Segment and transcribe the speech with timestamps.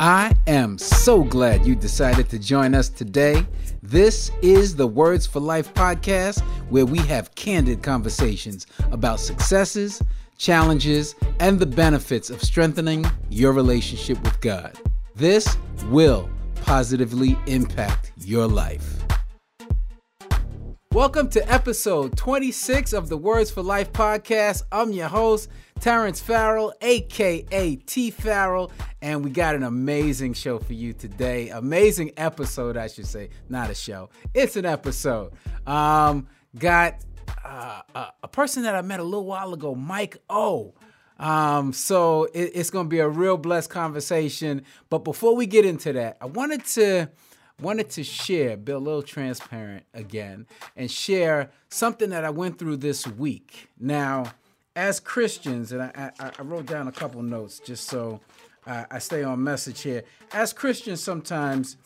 [0.00, 3.44] I am so glad you decided to join us today.
[3.82, 6.40] This is the Words for Life podcast,
[6.70, 10.00] where we have candid conversations about successes,
[10.36, 14.78] challenges, and the benefits of strengthening your relationship with God.
[15.16, 16.30] This will
[16.62, 18.97] positively impact your life.
[20.94, 24.62] Welcome to episode 26 of the Words for Life podcast.
[24.72, 25.50] I'm your host,
[25.80, 28.72] Terrence Farrell, aka T Farrell,
[29.02, 31.50] and we got an amazing show for you today.
[31.50, 34.08] Amazing episode, I should say, not a show.
[34.32, 35.34] It's an episode.
[35.66, 36.26] Um,
[36.58, 37.04] got
[37.44, 37.82] uh,
[38.22, 40.72] a, person that I met a little while ago, Mike O.
[41.18, 44.62] Um, so it, it's going to be a real blessed conversation.
[44.88, 47.10] But before we get into that, I wanted to
[47.60, 52.76] wanted to share, be a little transparent again, and share something that I went through
[52.76, 53.68] this week.
[53.78, 54.32] Now,
[54.76, 58.20] as Christians, and I, I, I wrote down a couple notes just so
[58.66, 60.04] uh, I stay on message here.
[60.32, 61.76] As Christians, sometimes,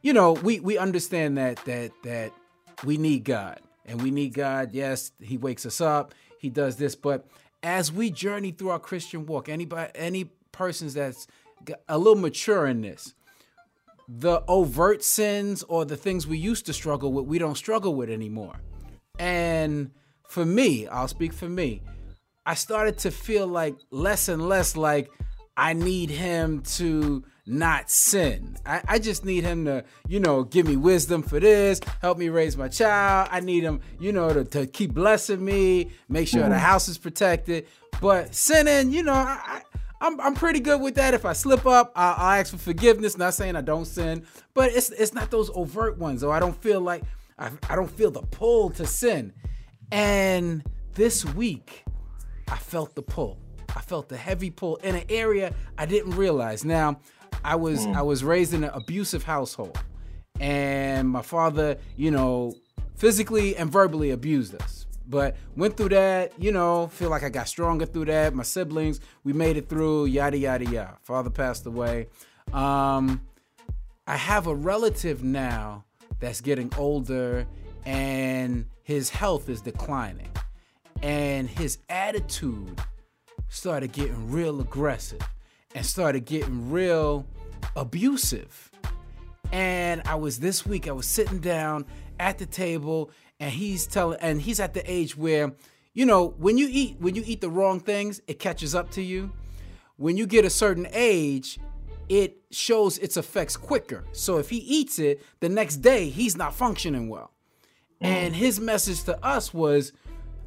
[0.00, 2.32] you know, we we understand that that that
[2.84, 4.70] we need God, and we need God.
[4.72, 7.26] Yes, He wakes us up, He does this, but
[7.62, 11.26] as we journey through our Christian walk, anybody, any persons that's
[11.88, 13.14] a little mature in this,
[14.12, 18.10] the overt sins or the things we used to struggle with, we don't struggle with
[18.10, 18.60] anymore.
[19.18, 19.92] And
[20.26, 21.82] for me, I'll speak for me,
[22.44, 25.10] I started to feel like less and less like
[25.56, 28.56] I need him to not sin.
[28.64, 32.28] I, I, just need him to, you know, give me wisdom for this, help me
[32.28, 33.28] raise my child.
[33.30, 36.58] I need him, you know, to, to keep blessing me, make sure the mm.
[36.58, 37.66] house is protected.
[38.00, 39.62] But sinning, you know, I,
[40.00, 41.12] I'm, I'm pretty good with that.
[41.12, 43.18] If I slip up, I'll, I'll, ask for forgiveness.
[43.18, 46.24] Not saying I don't sin, but it's it's not those overt ones.
[46.24, 47.02] Or I don't feel like
[47.38, 49.32] I, I don't feel the pull to sin.
[49.92, 51.84] And this week,
[52.48, 53.38] I felt the pull.
[53.76, 56.64] I felt the heavy pull in an area I didn't realize.
[56.64, 57.00] Now,
[57.44, 57.94] I was mm.
[57.94, 59.78] I was raised in an abusive household,
[60.40, 62.54] and my father, you know,
[62.96, 64.79] physically and verbally abused us
[65.10, 68.32] but went through that, you know, feel like I got stronger through that.
[68.32, 70.98] My siblings, we made it through, yada, yada, yada.
[71.02, 72.06] Father passed away.
[72.52, 73.20] Um,
[74.06, 75.84] I have a relative now
[76.20, 77.46] that's getting older
[77.84, 80.30] and his health is declining.
[81.02, 82.80] And his attitude
[83.48, 85.20] started getting real aggressive
[85.74, 87.26] and started getting real
[87.74, 88.70] abusive.
[89.52, 91.86] And I was this week, I was sitting down
[92.20, 95.52] at the table and he's telling and he's at the age where
[95.94, 99.02] you know when you eat when you eat the wrong things it catches up to
[99.02, 99.32] you
[99.96, 101.58] when you get a certain age
[102.08, 106.54] it shows its effects quicker so if he eats it the next day he's not
[106.54, 107.32] functioning well
[108.02, 109.92] and his message to us was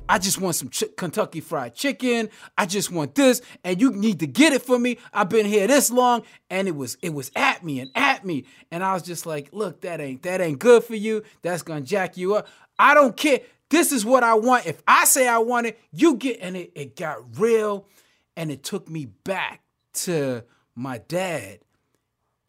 [0.07, 2.29] I just want some ch- Kentucky fried chicken.
[2.57, 4.97] I just want this, and you need to get it for me.
[5.13, 8.45] I've been here this long, and it was it was at me and at me,
[8.71, 11.23] and I was just like, look, that ain't that ain't good for you.
[11.41, 12.47] That's gonna jack you up.
[12.77, 13.39] I don't care.
[13.69, 14.65] This is what I want.
[14.67, 16.39] If I say I want it, you get.
[16.41, 17.87] And it, it got real
[18.35, 19.61] and it took me back
[19.93, 20.43] to
[20.75, 21.59] my dad.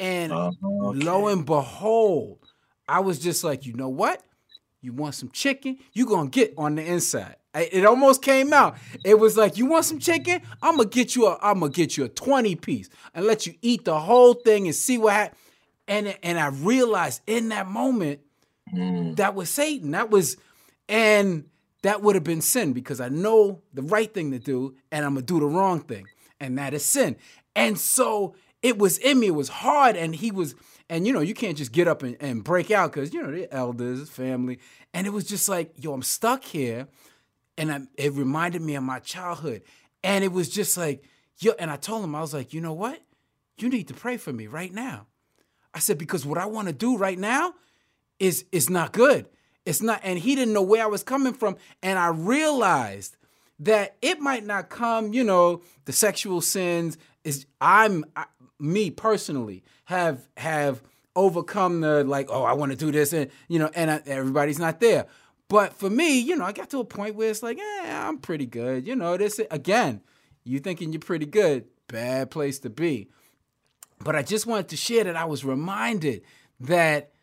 [0.00, 0.98] And uh, okay.
[0.98, 2.38] lo and behold,
[2.88, 4.22] I was just like, you know what?
[4.80, 5.78] You want some chicken?
[5.94, 7.36] You gonna get on the inside.
[7.54, 8.76] It almost came out.
[9.04, 10.42] It was like, you want some chicken?
[10.60, 13.54] I'm gonna get you a, I'm gonna get you a 20 piece and let you
[13.62, 15.40] eat the whole thing and see what happens.
[15.86, 18.20] And and I realized in that moment
[18.74, 19.16] Mm.
[19.16, 19.92] That was Satan.
[19.92, 20.36] That was,
[20.88, 21.44] and
[21.82, 25.14] that would have been sin because I know the right thing to do and I'm
[25.14, 26.06] gonna do the wrong thing,
[26.40, 27.16] and that is sin.
[27.54, 29.28] And so it was in me.
[29.28, 30.54] It was hard, and he was,
[30.88, 33.30] and you know, you can't just get up and, and break out because you know
[33.30, 34.58] the elders, family,
[34.94, 36.88] and it was just like, yo, I'm stuck here,
[37.58, 39.62] and I, it reminded me of my childhood,
[40.02, 41.04] and it was just like,
[41.38, 43.00] yo, and I told him I was like, you know what,
[43.58, 45.06] you need to pray for me right now.
[45.74, 47.54] I said because what I want to do right now
[48.18, 49.28] is is not good.
[49.64, 51.56] It's not, and he didn't know where I was coming from.
[51.82, 53.16] And I realized
[53.60, 58.26] that it might not come, you know, the sexual sins is I'm I,
[58.58, 60.82] me personally have have
[61.16, 64.58] overcome the like, oh, I want to do this, and you know, and I, everybody's
[64.58, 65.06] not there.
[65.48, 68.18] But for me, you know, I got to a point where it's like, yeah, I'm
[68.18, 68.86] pretty good.
[68.86, 70.02] You know, this again,
[70.42, 73.08] you thinking you're pretty good, bad place to be.
[74.00, 76.22] But I just wanted to share that I was reminded
[76.60, 77.13] that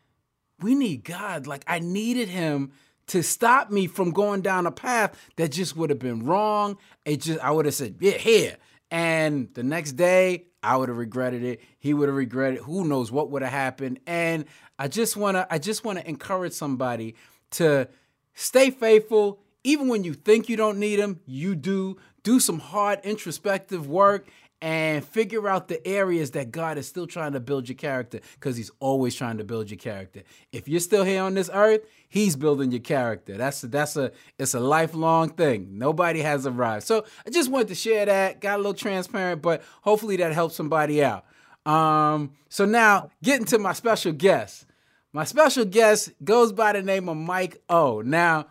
[0.62, 1.46] we need God.
[1.46, 2.72] Like I needed him
[3.08, 6.78] to stop me from going down a path that just would have been wrong.
[7.04, 8.56] It just I would have said, yeah, here.
[8.90, 11.60] And the next day, I would have regretted it.
[11.78, 12.58] He would have regretted.
[12.58, 12.64] It.
[12.64, 14.00] Who knows what would have happened?
[14.06, 14.44] And
[14.78, 17.16] I just wanna, I just wanna encourage somebody
[17.52, 17.88] to
[18.34, 21.20] stay faithful, even when you think you don't need him.
[21.26, 21.96] You do.
[22.22, 24.28] Do some hard introspective work
[24.62, 28.56] and figure out the areas that God is still trying to build your character because
[28.56, 30.22] He's always trying to build your character.
[30.52, 33.36] If you're still here on this earth, He's building your character.
[33.36, 35.78] That's a, that's a it's a lifelong thing.
[35.78, 36.86] Nobody has arrived.
[36.86, 38.40] So I just wanted to share that.
[38.40, 41.24] Got a little transparent, but hopefully that helps somebody out.
[41.66, 44.66] Um, so now getting to my special guest.
[45.12, 48.00] My special guest goes by the name of Mike O.
[48.00, 48.46] Now,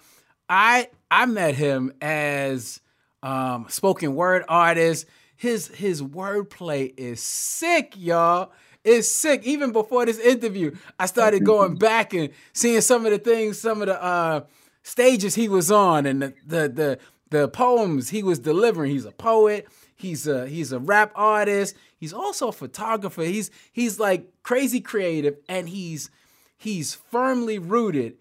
[0.49, 2.81] I I met him as
[3.23, 5.05] um, spoken word artist
[5.41, 8.51] his his wordplay is sick, y'all.
[8.83, 9.41] It's sick.
[9.43, 13.81] Even before this interview, I started going back and seeing some of the things, some
[13.81, 14.41] of the uh,
[14.83, 16.99] stages he was on, and the, the the
[17.31, 18.91] the poems he was delivering.
[18.91, 19.67] He's a poet.
[19.95, 21.75] He's a he's a rap artist.
[21.97, 23.23] He's also a photographer.
[23.23, 26.11] He's he's like crazy creative, and he's
[26.55, 28.13] he's firmly rooted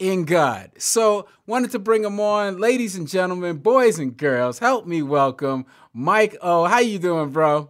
[0.00, 0.72] in God.
[0.78, 4.58] So wanted to bring him on, ladies and gentlemen, boys and girls.
[4.58, 6.64] Help me welcome Mike O.
[6.64, 7.68] How you doing, bro?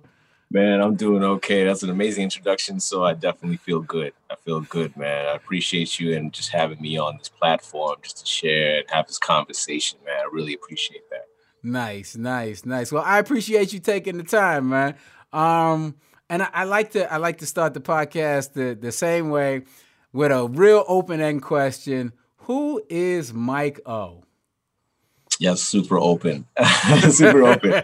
[0.52, 1.64] Man, I'm doing okay.
[1.64, 2.80] That's an amazing introduction.
[2.80, 4.12] So I definitely feel good.
[4.30, 5.26] I feel good, man.
[5.26, 9.06] I appreciate you and just having me on this platform just to share and have
[9.06, 10.16] this conversation, man.
[10.16, 11.26] I really appreciate that.
[11.62, 12.90] Nice, nice, nice.
[12.90, 14.94] Well, I appreciate you taking the time, man.
[15.32, 15.96] Um,
[16.28, 19.64] and I, I like to I like to start the podcast the, the same way
[20.12, 22.12] with a real open end question.
[22.38, 24.24] Who is Mike O?
[25.38, 26.46] Yes, super open,
[27.10, 27.82] super open.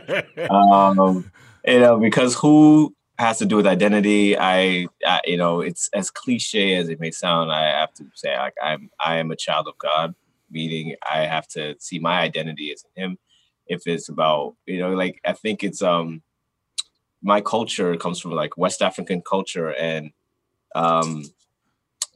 [0.50, 1.30] Um,
[1.64, 4.38] you know, because who has to do with identity.
[4.38, 7.50] I, I, you know, it's as cliche as it may sound.
[7.50, 10.14] I have to say, like, I'm, I am a child of God.
[10.50, 13.18] Meaning, I have to see my identity as in Him.
[13.66, 16.22] If it's about, you know, like I think it's um,
[17.20, 20.12] my culture comes from like West African culture, and
[20.76, 21.24] um,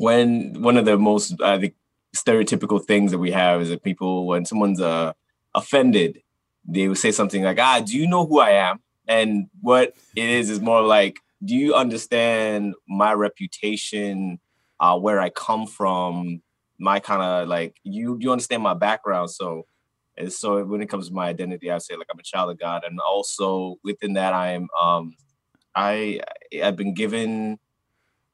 [0.01, 1.75] when one of the most I think
[2.17, 5.13] stereotypical things that we have is that people when someone's uh,
[5.55, 6.23] offended
[6.67, 8.81] they would say something like ah do you know who i am?
[9.07, 14.41] And what it is is more like do you understand my reputation
[14.79, 16.41] uh, where i come from
[16.79, 19.31] my kind of like you you understand my background?
[19.31, 19.67] So
[20.17, 22.59] and so when it comes to my identity i say like i'm a child of
[22.59, 22.85] god.
[22.85, 25.15] And also within that i'm um
[25.75, 26.21] i
[26.63, 27.59] i've been given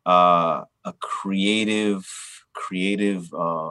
[0.04, 2.08] uh a creative
[2.54, 3.70] creative uh,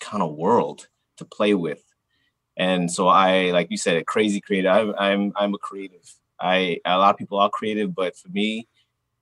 [0.00, 0.88] kind of world
[1.18, 1.82] to play with.
[2.56, 4.70] And so I, like you said, a crazy creative.
[4.70, 6.02] I'm, I'm, I'm a creative.
[6.40, 8.68] I, a lot of people are creative, but for me,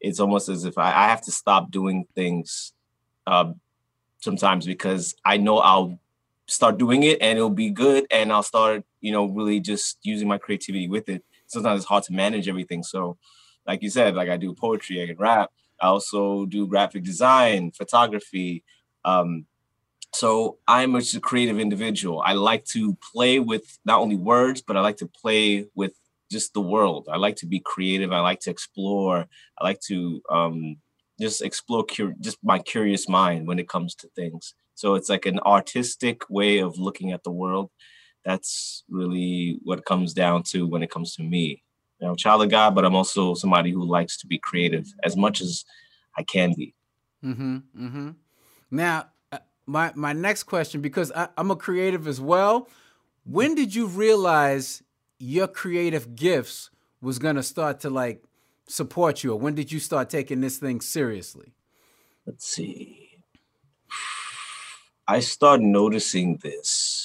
[0.00, 2.72] it's almost as if I, I have to stop doing things
[3.26, 3.52] uh,
[4.20, 6.00] sometimes because I know I'll
[6.46, 10.26] start doing it and it'll be good, and I'll start, you know, really just using
[10.26, 11.22] my creativity with it.
[11.46, 12.82] Sometimes it's hard to manage everything.
[12.82, 13.18] So,
[13.66, 17.70] like you said, like I do poetry, I can rap, I also do graphic design,
[17.72, 18.64] photography.
[19.04, 19.46] Um,
[20.12, 22.22] so I'm just a creative individual.
[22.24, 25.94] I like to play with not only words, but I like to play with
[26.30, 27.08] just the world.
[27.10, 28.12] I like to be creative.
[28.12, 29.26] I like to explore.
[29.58, 30.76] I like to um,
[31.20, 34.54] just explore cur- just my curious mind when it comes to things.
[34.74, 37.70] So it's like an artistic way of looking at the world.
[38.24, 41.62] That's really what comes down to when it comes to me
[42.00, 45.16] you know, child of God, but I'm also somebody who likes to be creative as
[45.16, 45.64] much as
[46.16, 46.74] I can be.
[47.24, 47.56] Mm-hmm.
[47.78, 48.10] Mm-hmm.
[48.70, 52.68] Now, uh, my my next question, because I, I'm a creative as well.
[53.24, 54.82] When did you realize
[55.18, 56.70] your creative gifts
[57.02, 58.24] was gonna start to like
[58.66, 61.52] support you, or when did you start taking this thing seriously?
[62.26, 63.10] Let's see.
[65.06, 66.99] I started noticing this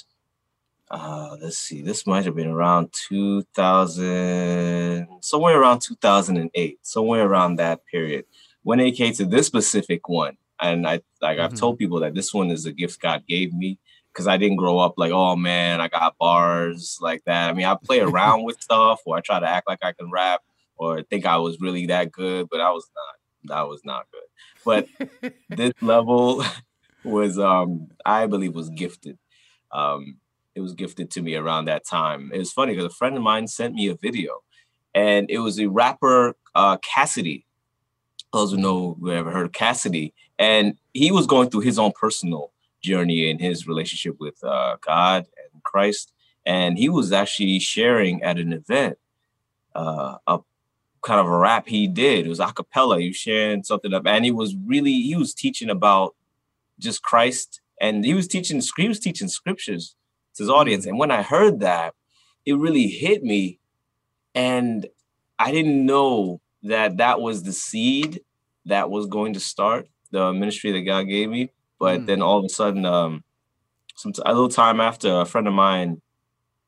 [0.96, 7.86] uh, let's see, this might have been around 2000, somewhere around 2008, somewhere around that
[7.86, 8.24] period.
[8.64, 11.46] When it came to this specific one, and I like mm-hmm.
[11.46, 13.78] I've told people that this one is a gift God gave me
[14.12, 17.50] because I didn't grow up like, oh man, I got bars like that.
[17.50, 20.10] I mean, I play around with stuff, or I try to act like I can
[20.10, 20.42] rap,
[20.78, 23.56] or think I was really that good, but I was not.
[23.56, 24.22] That was not good.
[24.64, 24.88] But
[25.50, 26.44] this level
[27.04, 29.18] was, um, I believe, was gifted.
[29.72, 30.18] Um,
[30.56, 32.32] it was gifted to me around that time.
[32.34, 34.42] It was funny because a friend of mine sent me a video,
[34.94, 37.46] and it was a rapper uh, Cassidy.
[38.32, 41.92] Those who know who ever heard of Cassidy, and he was going through his own
[41.92, 46.14] personal journey in his relationship with uh, God and Christ,
[46.46, 48.98] and he was actually sharing at an event
[49.76, 50.40] uh, a
[51.02, 52.26] kind of a rap he did.
[52.26, 53.00] It was a cappella.
[53.00, 56.16] He was sharing something up, and he was really he was teaching about
[56.80, 59.96] just Christ, and he was teaching he was teaching scriptures
[60.36, 60.86] to his audience.
[60.86, 61.94] And when I heard that,
[62.46, 63.60] it really hit me.
[64.34, 64.88] And
[65.40, 68.22] I didn't know that that was the seed
[68.66, 71.52] that was going to start the ministry that God gave me.
[71.80, 72.06] But mm.
[72.06, 73.24] then all of a sudden, um,
[73.96, 76.02] some a little time after, a friend of mine,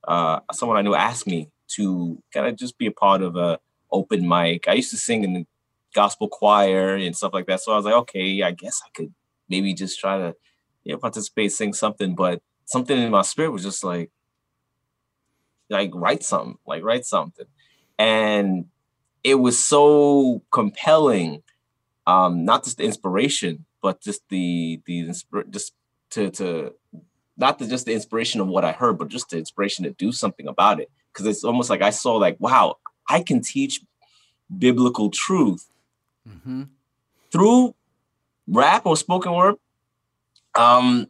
[0.08, 3.60] uh, someone I knew, asked me to kind of just be a part of a
[3.92, 4.68] open mic.
[4.68, 5.46] I used to sing in the
[5.94, 7.62] gospel choir and stuff like that.
[7.62, 9.14] So I was like, okay, I guess I could
[9.50, 10.36] maybe just try to,
[10.84, 12.16] you know, participate, sing something.
[12.16, 14.12] But something in my spirit was just like,
[15.70, 17.48] like write something, like write something.
[17.98, 18.66] And
[19.24, 21.42] it was so compelling,
[22.06, 25.12] um, not just the inspiration, but just the the
[25.50, 25.74] just
[26.12, 26.74] to to
[27.38, 30.12] not the, just the inspiration of what I heard, but just the inspiration to do
[30.12, 30.90] something about it.
[31.12, 32.78] Because it's almost like I saw like, wow,
[33.10, 33.82] I can teach
[34.56, 35.68] biblical truth
[36.28, 36.64] mm-hmm.
[37.32, 37.76] through
[38.48, 39.56] rap or spoken word.
[40.56, 41.08] Um,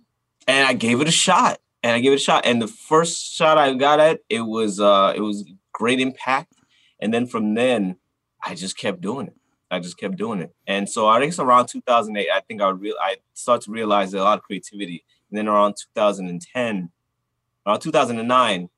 [0.48, 1.60] and I gave it a shot.
[1.84, 2.46] And I gave it a shot.
[2.46, 6.54] And the first shot I got at it was uh it was great impact.
[7.00, 7.98] And then from then
[8.44, 9.36] I just kept doing it.
[9.70, 10.56] I just kept doing it.
[10.66, 14.20] And so I think around 2008, I think I real I started to realize a
[14.20, 15.04] lot of creativity.
[15.30, 16.90] And then around 2010,
[17.66, 18.70] around 2009,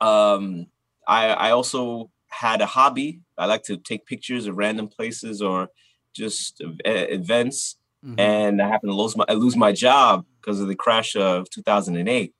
[0.00, 0.66] um,
[1.08, 3.22] I I also had a hobby.
[3.38, 5.70] I like to take pictures of random places or
[6.14, 7.76] just events.
[8.06, 8.20] Mm-hmm.
[8.20, 11.50] And I happened to lose my I lose my job because of the crash of
[11.50, 12.34] 2008.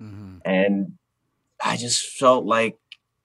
[0.00, 0.36] Mm-hmm.
[0.44, 0.92] And
[1.64, 2.76] I just felt like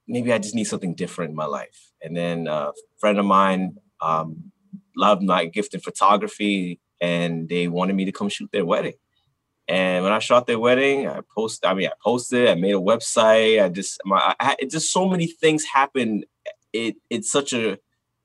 [0.08, 1.92] maybe I just need something different in my life.
[2.02, 4.52] And then a friend of mine um,
[4.96, 8.94] loved my gift in photography, and they wanted me to come shoot their wedding.
[9.68, 11.70] And when I shot their wedding, I posted.
[11.70, 12.48] I mean, I posted.
[12.48, 13.62] I made a website.
[13.64, 16.26] I just my I, it just so many things happened.
[16.74, 17.78] It it's such a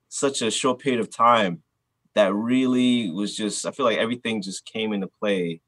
[0.09, 1.63] such a short period of time
[2.15, 3.67] that really was just.
[3.67, 5.61] I feel like everything just came into play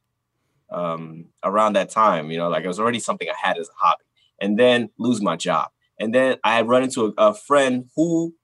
[0.71, 2.31] um, around that time.
[2.31, 4.05] You know, like it was already something I had as a hobby,
[4.41, 8.35] and then lose my job, and then I had run into a, a friend who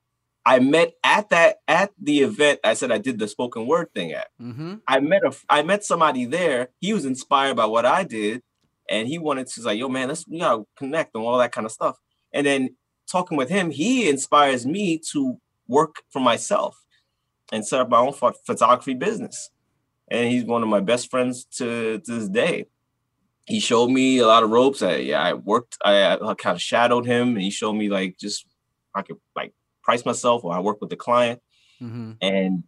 [0.46, 2.60] I met at that at the event.
[2.64, 4.28] I said I did the spoken word thing at.
[4.40, 4.76] Mm-hmm.
[4.86, 6.68] I met a I met somebody there.
[6.80, 8.42] He was inspired by what I did,
[8.88, 11.66] and he wanted to like, yo, man, let's we gotta connect and all that kind
[11.66, 11.96] of stuff.
[12.32, 12.76] And then
[13.10, 15.38] talking with him, he inspires me to
[15.68, 16.76] work for myself
[17.52, 19.50] and set up my own photography business.
[20.10, 22.66] And he's one of my best friends to, to this day.
[23.46, 24.82] He showed me a lot of ropes.
[24.82, 25.76] I, yeah, I worked.
[25.84, 28.46] I, I kind of shadowed him, and he showed me like just
[28.94, 29.52] I could like
[29.82, 31.40] price myself or I work with the client.
[31.80, 32.12] Mm-hmm.
[32.20, 32.64] And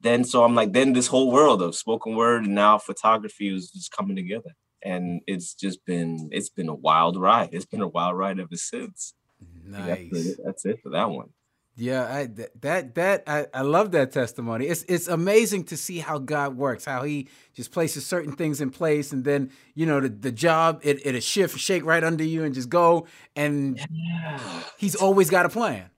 [0.00, 3.70] then so I'm like, then this whole world of spoken word and now photography was
[3.70, 4.50] just coming together.
[4.82, 7.50] And it's just been it's been a wild ride.
[7.52, 9.14] It's been a wild ride ever since.
[9.64, 10.08] Nice.
[10.10, 11.30] That's it, that's it for that one.
[11.80, 12.28] Yeah, I,
[12.60, 14.66] that that I, I love that testimony.
[14.66, 18.70] It's it's amazing to see how God works, how He just places certain things in
[18.70, 22.44] place, and then you know the, the job it it'll shift, shake right under you,
[22.44, 23.06] and just go.
[23.36, 24.40] And yeah.
[24.76, 25.90] He's always got a plan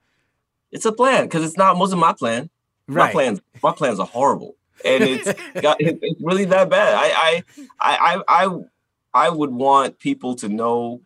[0.71, 2.51] it's a plan because it's not most of my plan.
[2.87, 3.07] Right.
[3.07, 6.95] My plans, my plans are horrible, and it's got, it's really that bad.
[6.95, 7.45] I,
[7.81, 8.59] I, I, I,
[9.15, 11.03] I would want people to know,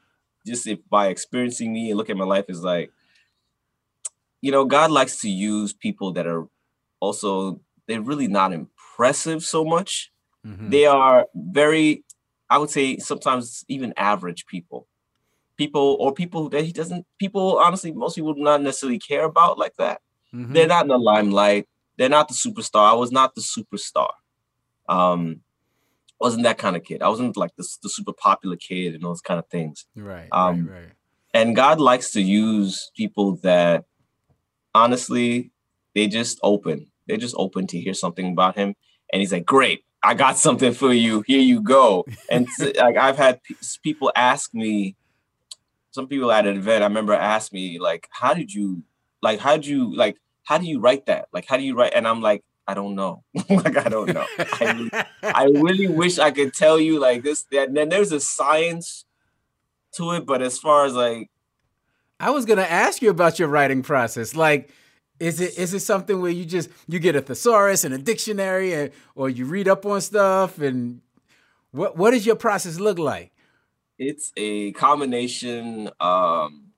[0.46, 2.90] just if by experiencing me and look at my life is like,
[4.44, 6.44] you know, God likes to use people that are
[7.00, 10.12] also they're really not impressive so much.
[10.46, 10.68] Mm-hmm.
[10.68, 12.04] They are very,
[12.50, 14.86] I would say, sometimes even average people.
[15.56, 19.56] People or people that he doesn't people honestly most people do not necessarily care about
[19.56, 20.02] like that.
[20.34, 20.52] Mm-hmm.
[20.52, 21.66] they're not in the limelight.
[21.96, 22.90] They're not the superstar.
[22.90, 24.10] I was not the superstar.
[24.90, 25.40] Um
[26.20, 27.00] wasn't that kind of kid.
[27.00, 29.86] I wasn't like the, the super popular kid and those kind of things.
[29.96, 30.92] Right um right, right.
[31.32, 33.86] and god likes to use people that
[34.74, 35.50] honestly
[35.94, 38.74] they just open they're just open to hear something about him
[39.12, 43.16] and he's like great i got something for you here you go and like i've
[43.16, 43.40] had
[43.82, 44.96] people ask me
[45.94, 48.82] some people at an event I remember asked me like, how did you
[49.22, 51.28] like how did you like how do you write that?
[51.32, 51.92] Like how do you write?
[51.94, 53.22] And I'm like, I don't know.
[53.48, 54.26] like I don't know.
[54.38, 54.90] I, really,
[55.22, 57.44] I really wish I could tell you like this.
[57.52, 59.04] That then there's a science
[59.92, 61.30] to it, but as far as like,
[62.24, 64.34] I was gonna ask you about your writing process.
[64.34, 64.70] Like,
[65.20, 68.72] is it is it something where you just you get a thesaurus and a dictionary,
[68.72, 71.02] and, or you read up on stuff, and
[71.70, 73.30] what what does your process look like?
[73.98, 76.72] It's a combination um,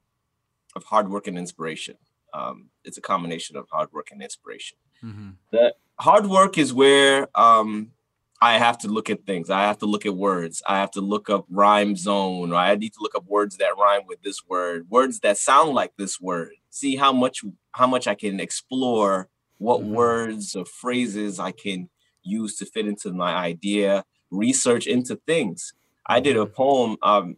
[0.75, 1.97] of hard work and inspiration.
[2.35, 4.79] Um, it's a combination of hard work and inspiration.
[5.01, 5.31] Mm-hmm.
[5.53, 7.93] The hard work is where um,
[8.41, 9.49] I have to look at things.
[9.49, 10.63] I have to look at words.
[10.67, 12.55] I have to look up RhymeZone.
[12.55, 15.93] I need to look up words that rhyme with this word, words that sound like
[15.97, 16.53] this word.
[16.71, 19.29] See how much how much I can explore
[19.59, 19.95] what mm-hmm.
[19.95, 21.89] words or phrases I can
[22.23, 24.05] use to fit into my idea.
[24.31, 25.73] Research into things.
[26.05, 26.53] I did a mm-hmm.
[26.53, 26.97] poem.
[27.03, 27.37] Um,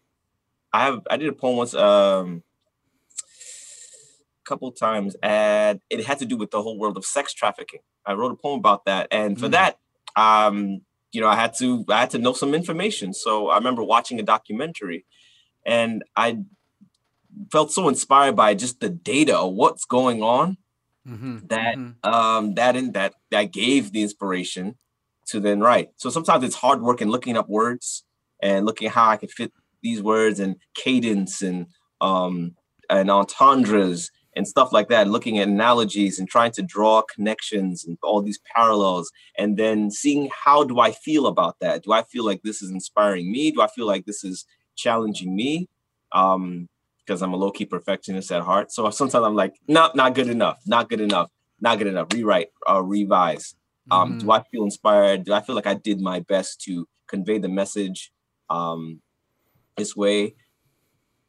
[0.73, 2.43] I have I did a poem once um
[4.45, 7.81] a couple times and it had to do with the whole world of sex trafficking.
[8.05, 9.07] I wrote a poem about that.
[9.13, 9.53] And for mm.
[9.53, 9.79] that,
[10.17, 10.81] um,
[11.13, 13.15] you know, I had to I had to know some information.
[13.15, 15.07] So I remember watching a documentary
[15.65, 16.39] and I
[17.51, 20.57] felt so inspired by just the data of what's going on
[21.07, 21.39] mm-hmm.
[21.49, 22.09] that mm-hmm.
[22.09, 24.77] um that in that that gave the inspiration
[25.29, 25.91] to then write.
[25.97, 28.05] So sometimes it's hard work and looking up words
[28.43, 31.67] and looking how I can fit these words and cadence and
[32.01, 32.55] um
[32.91, 37.99] and entendres and stuff like that, looking at analogies and trying to draw connections and
[38.03, 41.83] all these parallels, and then seeing how do I feel about that?
[41.85, 43.51] Do I feel like this is inspiring me?
[43.51, 44.45] Do I feel like this is
[44.77, 45.69] challenging me?
[46.13, 46.69] Um,
[47.09, 48.71] because I'm a low key perfectionist at heart.
[48.71, 51.31] So sometimes I'm like, not not good enough, not good enough,
[51.61, 52.09] not good enough.
[52.13, 53.55] Rewrite, uh, revise.
[53.91, 54.19] Um, mm-hmm.
[54.19, 55.25] Do I feel inspired?
[55.25, 58.13] Do I feel like I did my best to convey the message
[58.51, 59.01] um,
[59.79, 60.35] this way?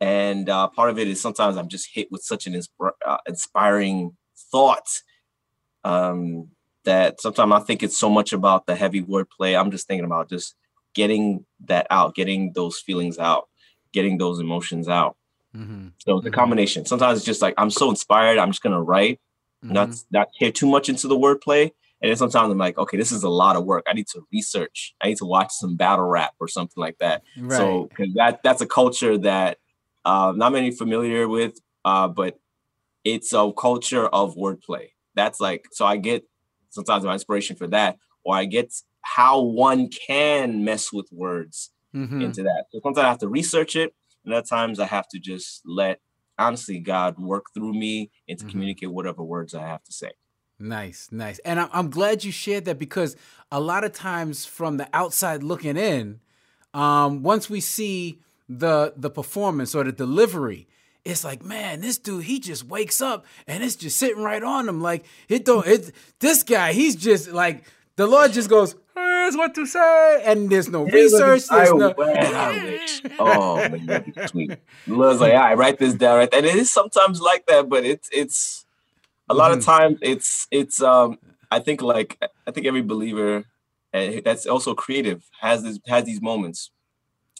[0.01, 3.17] And uh, part of it is sometimes I'm just hit with such an insp- uh,
[3.27, 4.15] inspiring
[4.51, 4.87] thought
[5.83, 6.49] um,
[6.85, 9.59] that sometimes I think it's so much about the heavy wordplay.
[9.59, 10.55] I'm just thinking about just
[10.93, 13.49] getting that out, getting those feelings out,
[13.91, 15.17] getting those emotions out.
[15.55, 15.89] Mm-hmm.
[15.97, 16.35] So the mm-hmm.
[16.35, 16.85] combination.
[16.85, 19.19] Sometimes it's just like I'm so inspired, I'm just gonna write,
[19.63, 19.73] mm-hmm.
[19.73, 21.71] not not care too much into the wordplay.
[22.01, 23.83] And then sometimes I'm like, okay, this is a lot of work.
[23.87, 24.95] I need to research.
[25.01, 27.23] I need to watch some battle rap or something like that.
[27.37, 27.57] Right.
[27.57, 29.57] So because that that's a culture that
[30.05, 32.39] uh, not many familiar with, uh, but
[33.03, 34.89] it's a culture of wordplay.
[35.15, 36.23] That's like so I get
[36.69, 42.21] sometimes my inspiration for that, or I get how one can mess with words mm-hmm.
[42.21, 42.65] into that.
[42.71, 43.93] So sometimes I have to research it,
[44.25, 45.99] and other times I have to just let
[46.37, 48.51] honestly God work through me and to mm-hmm.
[48.51, 50.11] communicate whatever words I have to say.
[50.59, 51.39] Nice, nice.
[51.39, 53.15] And I'm glad you shared that because
[53.49, 56.19] a lot of times from the outside looking in,
[56.73, 60.67] um, once we see the the performance or the delivery,
[61.05, 64.67] it's like, man, this dude, he just wakes up and it's just sitting right on
[64.67, 64.81] him.
[64.81, 67.63] Like it don't it this guy, he's just like
[67.95, 71.47] the Lord just goes, here's what to say, and there's no research.
[71.47, 71.93] There's no.
[73.19, 74.51] oh, man, that'd be sweet.
[74.87, 76.33] The Lord's like, I write this down, right?
[76.33, 78.65] And it is sometimes like that, but it's it's
[79.29, 79.59] a lot mm-hmm.
[79.59, 81.19] of times it's it's um
[81.51, 83.45] I think like I think every believer
[83.91, 86.71] and that's also creative has this has these moments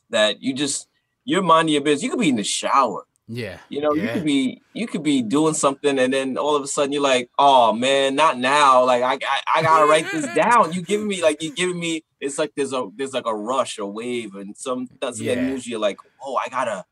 [0.10, 0.89] that you just
[1.30, 2.02] you're minding your business.
[2.02, 3.06] You could be in the shower.
[3.28, 3.60] Yeah.
[3.70, 4.02] You know, yeah.
[4.02, 7.04] you could be you could be doing something and then all of a sudden you're
[7.04, 8.84] like, oh man, not now.
[8.84, 10.74] Like I I, I gotta write this down.
[10.74, 13.78] You giving me like you giving me it's like there's a there's like a rush
[13.78, 15.36] or wave and some that's yeah.
[15.36, 16.84] news you're like, oh I gotta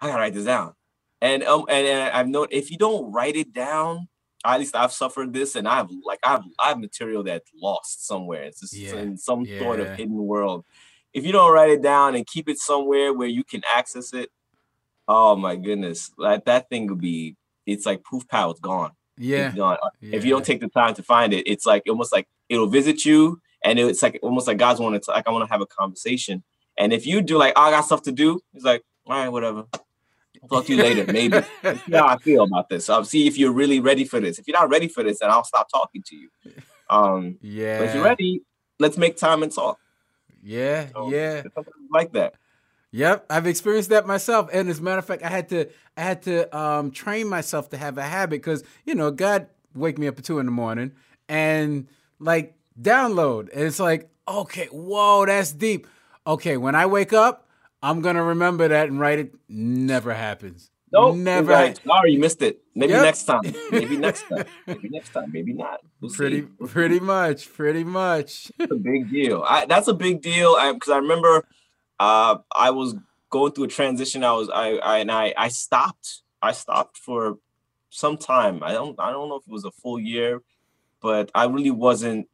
[0.00, 0.74] I gotta write this down.
[1.20, 4.08] And um and, and I've known if you don't write it down,
[4.44, 8.42] at least I've suffered this and I've like I've I have material that's lost somewhere.
[8.42, 8.96] It's just yeah.
[8.96, 9.60] in some yeah.
[9.60, 10.64] sort of hidden world
[11.16, 14.30] if you don't write it down and keep it somewhere where you can access it,
[15.08, 18.92] oh my goodness, like that thing would be it's like poof pow, it's gone.
[19.16, 19.46] Yeah.
[19.46, 19.78] It's gone.
[20.02, 20.14] yeah.
[20.14, 23.06] If you don't take the time to find it, it's like almost like it'll visit
[23.06, 25.66] you and it's like almost like God's wanting to like I want to have a
[25.66, 26.44] conversation.
[26.76, 29.30] And if you do like oh, I got stuff to do, it's like, all right,
[29.30, 29.64] whatever.
[30.42, 31.40] I'll talk to you later, maybe.
[31.62, 32.90] see how I feel about this.
[32.90, 34.38] I'll see if you're really ready for this.
[34.38, 36.28] If you're not ready for this, then I'll stop talking to you.
[36.90, 37.78] Um yeah.
[37.78, 38.42] But if you're ready,
[38.78, 39.78] let's make time and talk.
[40.46, 41.42] Yeah, so yeah.
[41.90, 42.34] like that.
[42.92, 44.48] Yep, I've experienced that myself.
[44.52, 47.68] And as a matter of fact, I had to I had to um, train myself
[47.70, 50.52] to have a habit because you know God wake me up at two in the
[50.52, 50.92] morning
[51.28, 51.88] and
[52.20, 53.52] like download.
[53.52, 55.88] And it's like, okay, whoa, that's deep.
[56.26, 57.48] Okay, when I wake up,
[57.82, 59.34] I'm gonna remember that and write it.
[59.48, 60.70] Never happens.
[60.92, 61.16] Nope.
[61.16, 61.50] Never.
[61.50, 61.80] Right.
[61.84, 62.62] Sorry, you missed it.
[62.76, 63.04] Maybe yep.
[63.04, 63.40] next time.
[63.70, 64.44] Maybe next time.
[64.66, 65.32] Maybe next time.
[65.32, 65.80] Maybe not.
[65.98, 66.66] We'll pretty, see.
[66.66, 67.50] pretty much.
[67.54, 68.52] Pretty much.
[68.58, 69.42] That's a big deal.
[69.48, 70.54] I, that's a big deal.
[70.74, 71.48] Because I, I, remember,
[71.98, 72.94] uh, I was
[73.30, 74.22] going through a transition.
[74.22, 76.20] I was, I, I, and I, I stopped.
[76.42, 77.38] I stopped for
[77.88, 78.62] some time.
[78.62, 80.42] I don't, I don't know if it was a full year,
[81.00, 82.28] but I really wasn't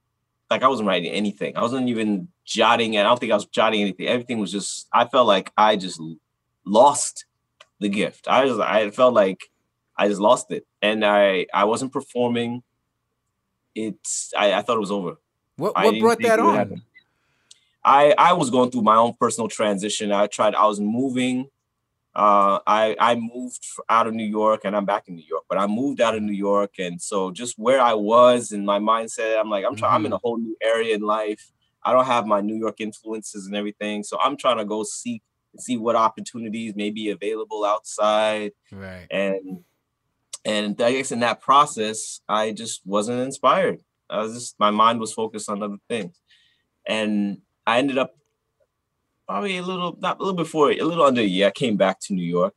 [0.50, 1.56] like I wasn't writing anything.
[1.56, 2.96] I wasn't even jotting.
[2.96, 4.08] And I don't think I was jotting anything.
[4.08, 4.88] Everything was just.
[4.92, 6.00] I felt like I just
[6.66, 7.26] lost
[7.78, 8.26] the gift.
[8.28, 9.51] I just I felt like
[10.02, 12.64] I just lost it, and I I wasn't performing.
[13.72, 15.14] It's I, I thought it was over.
[15.56, 16.82] What what brought that on?
[17.84, 20.10] I I was going through my own personal transition.
[20.10, 20.56] I tried.
[20.56, 21.46] I was moving.
[22.16, 25.44] Uh, I I moved out of New York, and I'm back in New York.
[25.48, 28.80] But I moved out of New York, and so just where I was in my
[28.80, 29.90] mindset, I'm like I'm trying.
[29.90, 29.94] Mm-hmm.
[29.94, 30.16] I'm in mm-hmm.
[30.16, 31.52] a whole new area in life.
[31.84, 35.22] I don't have my New York influences and everything, so I'm trying to go seek
[35.58, 38.50] see what opportunities may be available outside.
[38.72, 39.06] Right.
[39.10, 39.64] And
[40.44, 43.80] and I guess in that process, I just wasn't inspired.
[44.10, 46.20] I was just my mind was focused on other things.
[46.86, 48.14] And I ended up
[49.26, 52.00] probably a little not a little before a little under a year, I came back
[52.02, 52.54] to New York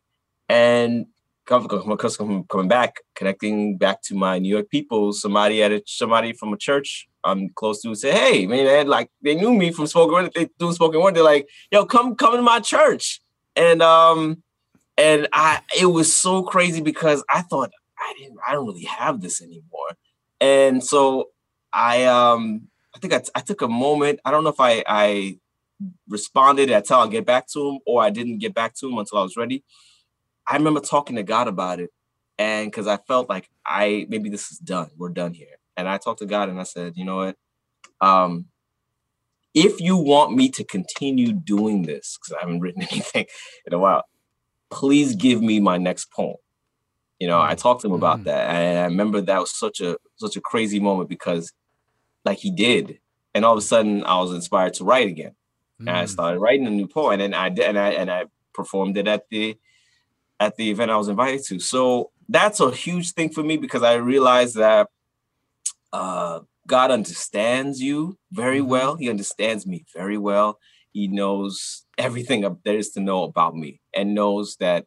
[0.49, 1.05] and
[1.45, 6.57] coming back, connecting back to my New York people, somebody at a, somebody from a
[6.57, 10.31] church I'm close to say, hey, man, like they knew me from spoken word.
[10.33, 11.15] They do spoken word.
[11.15, 13.19] They're like, yo, come come to my church.
[13.55, 14.43] And um,
[14.97, 19.21] and I it was so crazy because I thought I didn't I don't really have
[19.21, 19.97] this anymore.
[20.39, 21.29] And so
[21.73, 24.19] I um I think I, I took a moment.
[24.25, 25.39] I don't know if I I
[26.07, 29.17] responded until I'll get back to him or I didn't get back to him until
[29.19, 29.63] I was ready.
[30.47, 31.91] I remember talking to God about it.
[32.37, 34.89] And because I felt like I maybe this is done.
[34.97, 35.57] We're done here.
[35.77, 37.37] And I talked to God and I said, you know what?
[38.01, 38.45] Um,
[39.53, 43.25] if you want me to continue doing this, because I haven't written anything
[43.65, 44.03] in a while,
[44.75, 46.35] please give me my next poem.
[47.19, 47.41] You know.
[47.41, 48.25] I talked to him about mm-hmm.
[48.25, 48.49] that.
[48.49, 51.53] And I remember that was such a such a crazy moment because
[52.25, 52.99] like he did.
[53.33, 55.35] And all of a sudden I was inspired to write again.
[55.79, 55.87] Mm-hmm.
[55.87, 56.09] And I mm.
[56.09, 59.23] started writing a new poem and I did and I and I performed it at
[59.29, 59.57] the
[60.39, 61.59] at the event I was invited to.
[61.59, 64.89] So that's a huge thing for me because I realized that
[65.93, 68.69] uh, God understands you very mm-hmm.
[68.69, 68.95] well.
[68.97, 70.59] He understands me very well.
[70.91, 74.85] He knows everything there is to know about me and knows that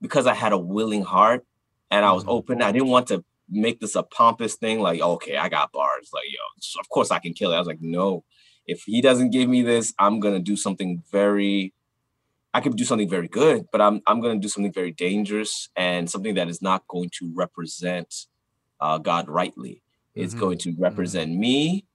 [0.00, 1.44] because I had a willing heart
[1.90, 2.32] and I was mm-hmm.
[2.32, 6.10] open, I didn't want to make this a pompous thing like, okay, I got bars.
[6.12, 7.56] Like, yo, of course I can kill it.
[7.56, 8.24] I was like, no,
[8.66, 11.72] if he doesn't give me this, I'm going to do something very
[12.54, 15.70] I could do something very good, but I'm I'm going to do something very dangerous
[15.74, 18.26] and something that is not going to represent
[18.80, 19.82] uh, God rightly.
[20.14, 20.40] It's mm-hmm.
[20.40, 20.82] going to mm-hmm.
[20.82, 21.40] represent mm-hmm.
[21.40, 21.86] me,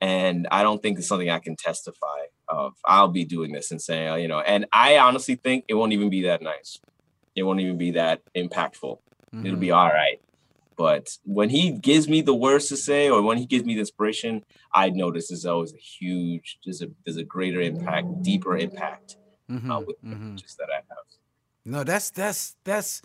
[0.00, 2.74] and I don't think it's something I can testify of.
[2.84, 5.92] I'll be doing this and saying, uh, you know, and I honestly think it won't
[5.92, 6.78] even be that nice.
[7.34, 8.98] It won't even be that impactful.
[9.34, 9.46] Mm-hmm.
[9.46, 9.76] It'll be mm-hmm.
[9.76, 10.20] all right.
[10.76, 13.80] But when he gives me the words to say, or when he gives me the
[13.80, 18.56] inspiration, I know this is always a huge, there's a there's a greater impact, deeper
[18.56, 19.16] impact
[19.50, 20.36] mm-hmm, uh, with mm-hmm.
[20.58, 21.06] that I have.
[21.64, 23.02] No, that's that's that's.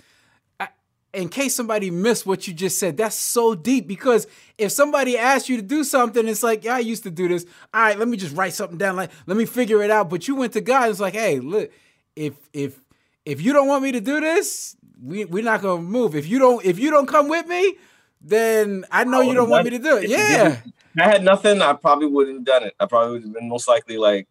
[1.18, 4.28] In case somebody missed what you just said, that's so deep because
[4.60, 7.44] if somebody asks you to do something, it's like, yeah, I used to do this.
[7.74, 8.96] All right, let me just write something down.
[8.96, 10.12] Like, let me figure it out.
[10.12, 10.92] But you went to God.
[10.92, 11.72] It's like, hey, look,
[12.16, 12.80] if if
[13.26, 16.16] if you don't want me to do this, we we're not gonna move.
[16.16, 17.78] If you don't if you don't come with me,
[18.22, 20.10] then I know you don't want me to do it.
[20.10, 20.58] Yeah.
[21.00, 22.76] I had nothing, I probably wouldn't have done it.
[22.80, 24.28] I probably would have been most likely like,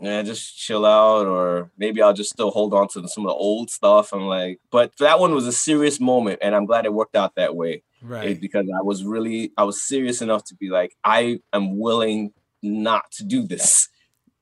[0.00, 3.34] yeah, just chill out, or maybe I'll just still hold on to some of the
[3.34, 4.12] old stuff.
[4.12, 7.34] I'm like, but that one was a serious moment, and I'm glad it worked out
[7.36, 7.82] that way.
[8.00, 8.40] Right.
[8.40, 12.32] Because I was really, I was serious enough to be like, I am willing
[12.62, 13.88] not to do this.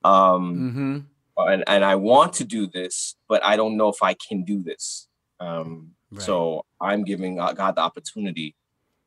[0.03, 1.05] Um,
[1.37, 1.49] mm-hmm.
[1.49, 4.61] and, and I want to do this, but I don't know if I can do
[4.61, 5.07] this.
[5.39, 6.21] Um, right.
[6.21, 8.55] So I'm giving God the opportunity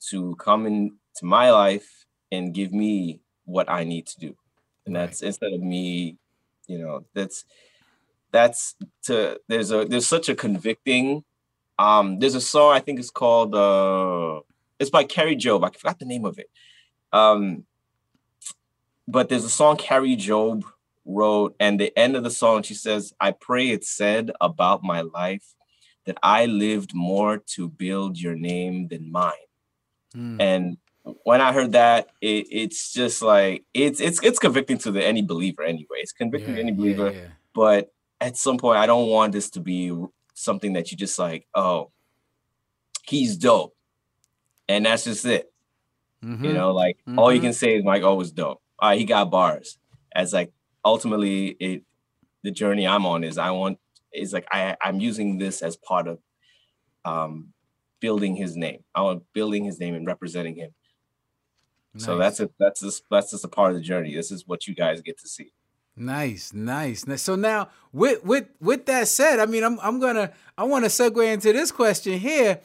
[0.08, 4.36] to come into my life and give me what I need to do.
[4.86, 5.28] And that's right.
[5.28, 6.18] instead of me
[6.70, 7.44] you know that's
[8.30, 11.24] that's to there's a there's such a convicting
[11.78, 14.40] um there's a song i think it's called uh
[14.78, 16.48] it's by Kari Jobe i forgot the name of it.
[17.12, 17.64] Um
[19.08, 20.62] but there's a song Kari Jobe
[21.04, 25.00] wrote and the end of the song she says i pray it said about my
[25.00, 25.54] life
[26.06, 29.48] that i lived more to build your name than mine.
[30.14, 30.36] Mm.
[30.40, 35.04] and when I heard that, it, it's just like it's it's it's convicting to the
[35.04, 35.98] any believer anyway.
[35.98, 37.10] It's convicting yeah, to any believer.
[37.10, 37.28] Yeah, yeah.
[37.54, 39.92] But at some point, I don't want this to be
[40.34, 41.90] something that you just like, oh,
[43.04, 43.74] he's dope,
[44.68, 45.52] and that's just it.
[46.24, 46.44] Mm-hmm.
[46.44, 47.18] You know, like mm-hmm.
[47.18, 48.60] all you can say is like, oh, was dope.
[48.78, 49.78] All right, he got bars.
[50.14, 50.52] As like
[50.84, 51.84] ultimately, it
[52.42, 53.78] the journey I'm on is I want
[54.12, 56.18] is like I I'm using this as part of
[57.04, 57.48] um
[58.00, 58.84] building his name.
[58.94, 60.70] I want building his name and representing him
[61.94, 62.04] Nice.
[62.04, 62.52] So that's it.
[62.58, 64.14] That's just that's just a part of the journey.
[64.14, 65.52] This is what you guys get to see.
[65.96, 67.04] Nice, nice.
[67.16, 70.90] So now, with with with that said, I mean, I'm I'm gonna I want to
[70.90, 72.60] segue into this question here.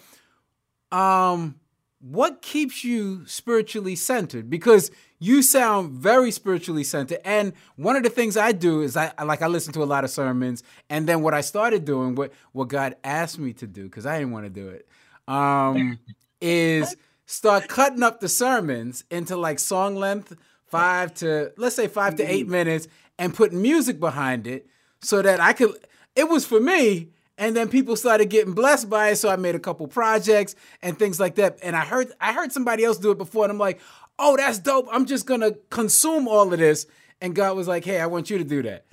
[0.92, 1.60] Um,
[2.00, 4.50] what keeps you spiritually centered?
[4.50, 9.12] Because you sound very spiritually centered, and one of the things I do is I
[9.24, 12.32] like I listen to a lot of sermons, and then what I started doing, what
[12.52, 14.88] what God asked me to do, because I didn't want to do it,
[15.28, 15.98] um,
[16.42, 20.36] is start cutting up the sermons into like song length,
[20.66, 22.52] five to let's say five to eight mm-hmm.
[22.52, 24.68] minutes, and put music behind it
[25.02, 25.76] so that I could.
[26.16, 29.18] It was for me, and then people started getting blessed by it.
[29.18, 31.60] So I made a couple projects and things like that.
[31.62, 33.80] And I heard I heard somebody else do it before, and I'm like,
[34.18, 34.88] oh, that's dope.
[34.92, 36.86] I'm just gonna consume all of this.
[37.22, 38.86] And God was like, hey, I want you to do that.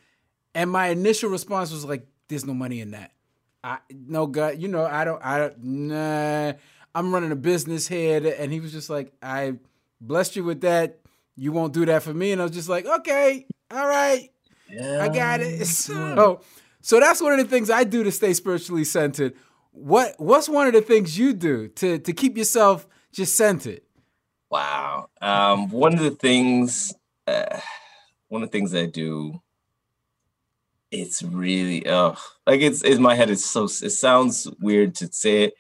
[0.54, 3.12] And my initial response was like, there's no money in that.
[3.64, 6.52] I no God, you know, I don't I don't nah.
[6.94, 8.34] I'm running a business here.
[8.38, 9.54] And he was just like, I
[10.00, 11.00] blessed you with that.
[11.36, 12.32] You won't do that for me.
[12.32, 14.30] And I was just like, okay, all right.
[14.68, 15.02] Yeah.
[15.02, 15.66] I got it.
[15.66, 16.40] So,
[16.80, 19.34] so that's one of the things I do to stay spiritually centered.
[19.70, 23.80] What what's one of the things you do to to keep yourself just centered?
[24.50, 25.08] Wow.
[25.22, 26.92] Um, one of the things
[27.26, 27.58] uh,
[28.28, 29.40] one of the things I do
[30.92, 32.14] it's really uh
[32.46, 35.54] like it's in my head it's so it sounds weird to say it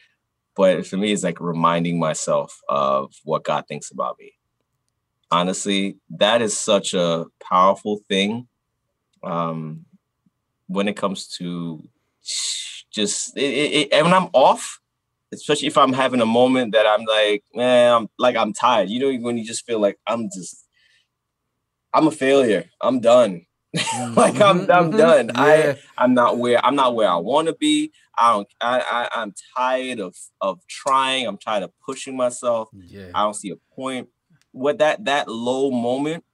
[0.56, 4.32] but for me it's like reminding myself of what god thinks about me.
[5.30, 8.48] Honestly that is such a powerful thing
[9.22, 9.84] um
[10.66, 11.82] when it comes to
[12.90, 14.80] just it, it, it, and when i'm off
[15.32, 18.90] especially if i'm having a moment that i'm like man i'm like i'm tired.
[18.90, 20.66] You know when you just feel like i'm just
[21.94, 22.68] i'm a failure.
[22.80, 23.46] I'm done
[24.16, 24.96] like I'm I'm mm-hmm.
[24.96, 25.26] done.
[25.28, 25.40] Yeah.
[25.40, 27.90] I I'm not where I'm not where I want to be.
[28.18, 31.26] I don't I, I I'm tired of of trying.
[31.26, 32.68] I'm tired of pushing myself.
[32.72, 33.08] Yeah.
[33.14, 34.08] I don't see a point.
[34.52, 36.24] What that that low moment,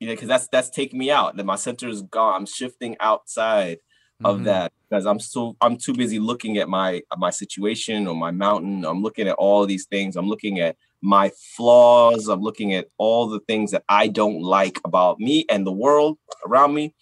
[0.00, 1.36] you know, because that's that's taking me out.
[1.36, 2.34] That my center is gone.
[2.34, 3.78] I'm shifting outside
[4.24, 4.44] of mm-hmm.
[4.46, 8.84] that because I'm so I'm too busy looking at my my situation or my mountain.
[8.84, 10.16] I'm looking at all these things.
[10.16, 12.28] I'm looking at my flaws.
[12.28, 16.18] I'm looking at all the things that I don't like about me and the world
[16.46, 16.94] around me.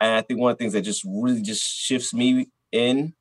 [0.00, 3.14] And I think one of the things that just really just shifts me in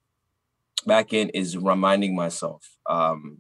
[0.86, 2.64] back in is reminding myself.
[2.90, 3.40] Um,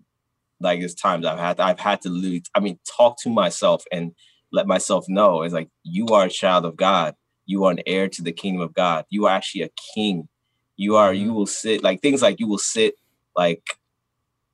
[0.59, 4.13] like it's times I've had I've had to literally, I mean, talk to myself and
[4.51, 7.15] let myself know it's like you are a child of God.
[7.45, 9.05] You are an heir to the kingdom of God.
[9.09, 10.27] You are actually a king.
[10.75, 11.35] You are, you mm-hmm.
[11.35, 12.95] will sit like things like you will sit
[13.35, 13.63] like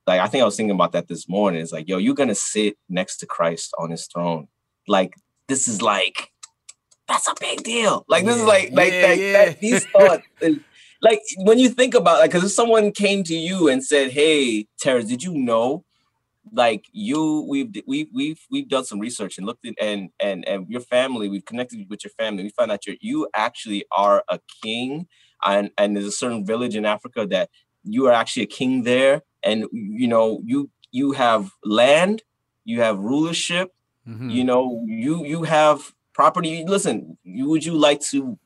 [0.06, 1.62] like I think I was thinking about that this morning.
[1.62, 4.48] It's like, yo, you're gonna sit next to Christ on his throne.
[4.88, 5.14] Like
[5.48, 6.32] this is like
[7.08, 8.06] that's a big deal.
[8.08, 9.46] Like this yeah, is like like yeah, that, yeah.
[9.46, 10.24] that, these thoughts.
[11.02, 14.68] like when you think about like, because if someone came to you and said, "Hey,
[14.80, 15.86] Terrence, did you know?"
[16.52, 20.68] Like you, we've we've we've we've done some research and looked at and and and
[20.70, 21.30] your family.
[21.30, 22.44] We've connected with your family.
[22.44, 25.08] We found out you you actually are a king,
[25.46, 27.50] and and there's a certain village in Africa that
[27.86, 32.22] you are actually a king there and you know you you have land
[32.64, 33.74] you have rulership
[34.08, 34.30] mm-hmm.
[34.30, 36.64] you know you you have property.
[36.66, 38.38] Listen you, would you like to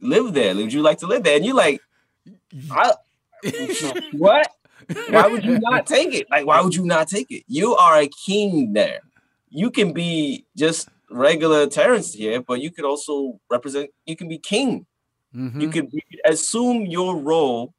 [0.00, 0.54] live there?
[0.54, 1.36] Would you like to live there?
[1.36, 1.80] And you're like
[2.70, 2.92] I,
[4.12, 4.48] what?
[5.08, 6.26] Why would you not take it?
[6.30, 7.44] Like why would you not take it?
[7.46, 9.00] You are a king there.
[9.48, 14.38] You can be just regular Terrence here, but you could also represent, you can be
[14.38, 14.86] king.
[15.34, 15.60] Mm-hmm.
[15.60, 17.74] You, could, you could assume your role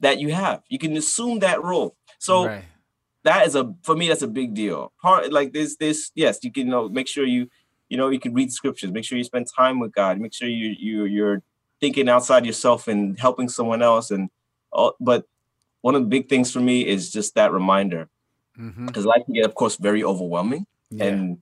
[0.00, 0.62] that you have.
[0.68, 1.96] You can assume that role.
[2.18, 2.64] So right.
[3.24, 4.92] that is a for me that's a big deal.
[5.00, 7.48] Part like this this yes, you can you know make sure you
[7.88, 10.48] you know you can read scriptures, make sure you spend time with God, make sure
[10.48, 11.42] you you you're
[11.80, 14.30] thinking outside yourself and helping someone else and
[14.72, 15.24] all, but
[15.80, 18.08] one of the big things for me is just that reminder
[18.56, 19.08] because mm-hmm.
[19.08, 21.04] life can get of course very overwhelming yeah.
[21.04, 21.38] and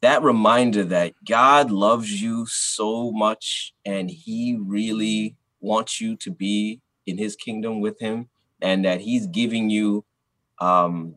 [0.00, 6.80] that reminder that God loves you so much and he really wants you to be
[7.10, 8.28] in his kingdom with him
[8.62, 10.04] and that he's giving you
[10.60, 11.16] um,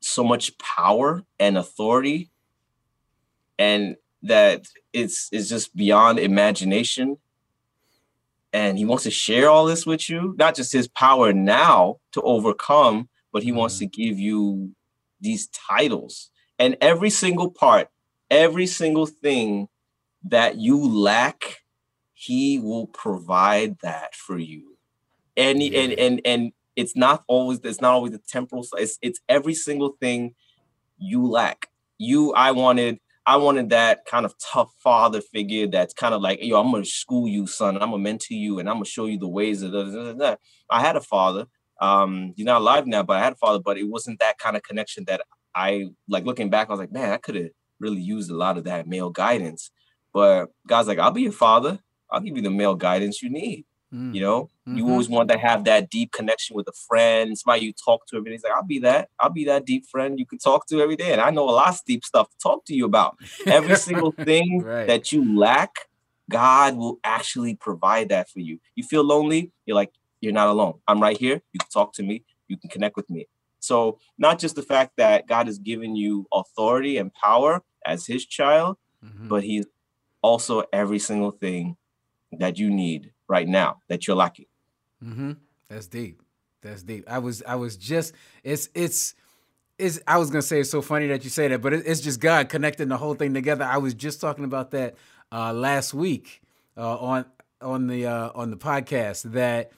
[0.00, 2.30] so much power and authority
[3.58, 7.16] and that it's it's just beyond imagination
[8.52, 12.20] and he wants to share all this with you not just his power now to
[12.22, 13.90] overcome but he wants mm-hmm.
[13.90, 14.72] to give you
[15.20, 17.88] these titles and every single part
[18.30, 19.68] every single thing
[20.24, 21.63] that you lack
[22.14, 24.76] he will provide that for you.
[25.36, 25.80] And yeah.
[25.80, 29.96] and and and it's not always it's not always the temporal it's it's every single
[30.00, 30.34] thing
[30.98, 31.68] you lack.
[31.98, 36.40] You I wanted I wanted that kind of tough father figure that's kind of like,
[36.42, 39.06] yo, I'm gonna school you, son, and I'm gonna mentor you, and I'm gonna show
[39.06, 40.38] you the ways of that.
[40.70, 41.46] I had a father.
[41.80, 44.56] Um, you're not alive now, but I had a father, but it wasn't that kind
[44.56, 45.22] of connection that
[45.54, 47.50] I like looking back, I was like, man, I could have
[47.80, 49.70] really used a lot of that male guidance.
[50.12, 51.78] But God's like, I'll be your father.
[52.14, 53.64] I'll give you the male guidance you need.
[53.92, 54.14] Mm.
[54.14, 54.78] You know, mm-hmm.
[54.78, 58.16] you always want to have that deep connection with a friend, somebody you talk to
[58.16, 58.34] every day.
[58.34, 59.08] He's like, I'll be that.
[59.20, 61.12] I'll be that deep friend you can talk to every day.
[61.12, 63.16] And I know a lot of deep stuff to talk to you about.
[63.46, 64.86] Every single thing right.
[64.88, 65.88] that you lack,
[66.28, 68.58] God will actually provide that for you.
[68.74, 70.80] You feel lonely, you're like, you're not alone.
[70.88, 71.40] I'm right here.
[71.52, 73.28] You can talk to me, you can connect with me.
[73.60, 78.26] So, not just the fact that God has given you authority and power as his
[78.26, 79.28] child, mm-hmm.
[79.28, 79.66] but he's
[80.20, 81.76] also every single thing
[82.40, 84.46] that you need right now that you're lacking.
[85.02, 85.32] Mm-hmm.
[85.68, 86.22] That's deep.
[86.62, 87.04] That's deep.
[87.08, 89.14] I was I was just it's it's
[89.78, 92.20] is I was gonna say it's so funny that you say that, but it's just
[92.20, 93.64] God connecting the whole thing together.
[93.64, 94.94] I was just talking about that
[95.32, 96.42] uh, last week
[96.76, 97.24] uh, on
[97.60, 99.72] on the uh, on the podcast that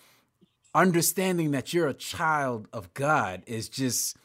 [0.75, 4.17] understanding that you're a child of God is just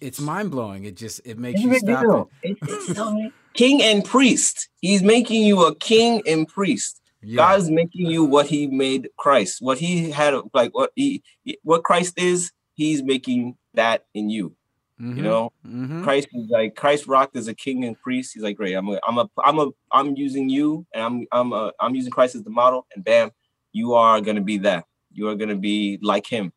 [0.00, 0.84] it's mind blowing.
[0.84, 2.30] It just it makes you stop.
[2.42, 2.58] It.
[2.62, 4.68] It, king and priest.
[4.80, 6.99] He's making you a king and priest.
[7.22, 7.36] Yeah.
[7.36, 9.58] God is making you what He made Christ.
[9.60, 11.22] What He had, like what He,
[11.62, 14.54] what Christ is, He's making that in you.
[15.00, 15.16] Mm-hmm.
[15.16, 16.02] You know, mm-hmm.
[16.02, 18.32] Christ is like Christ rocked as a king and priest.
[18.34, 18.74] He's like, great.
[18.74, 22.10] I'm a, I'm a, I'm a, I'm using you, and I'm, I'm, a, I'm using
[22.10, 23.30] Christ as the model, and bam,
[23.72, 24.84] you are gonna be that.
[25.12, 26.52] You are gonna be like him.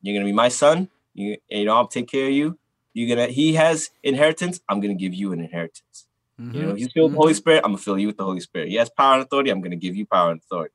[0.00, 0.88] You're gonna be my son.
[1.12, 2.58] You, you know, I'll take care of you.
[2.94, 3.28] You're gonna.
[3.28, 4.60] He has inheritance.
[4.68, 6.06] I'm gonna give you an inheritance.
[6.40, 6.54] Mm-hmm.
[6.54, 7.62] You know, he's filled with the Holy Spirit.
[7.64, 8.68] I'm gonna fill you with the Holy Spirit.
[8.68, 9.50] He has power and authority.
[9.50, 10.74] I'm gonna give you power and authority.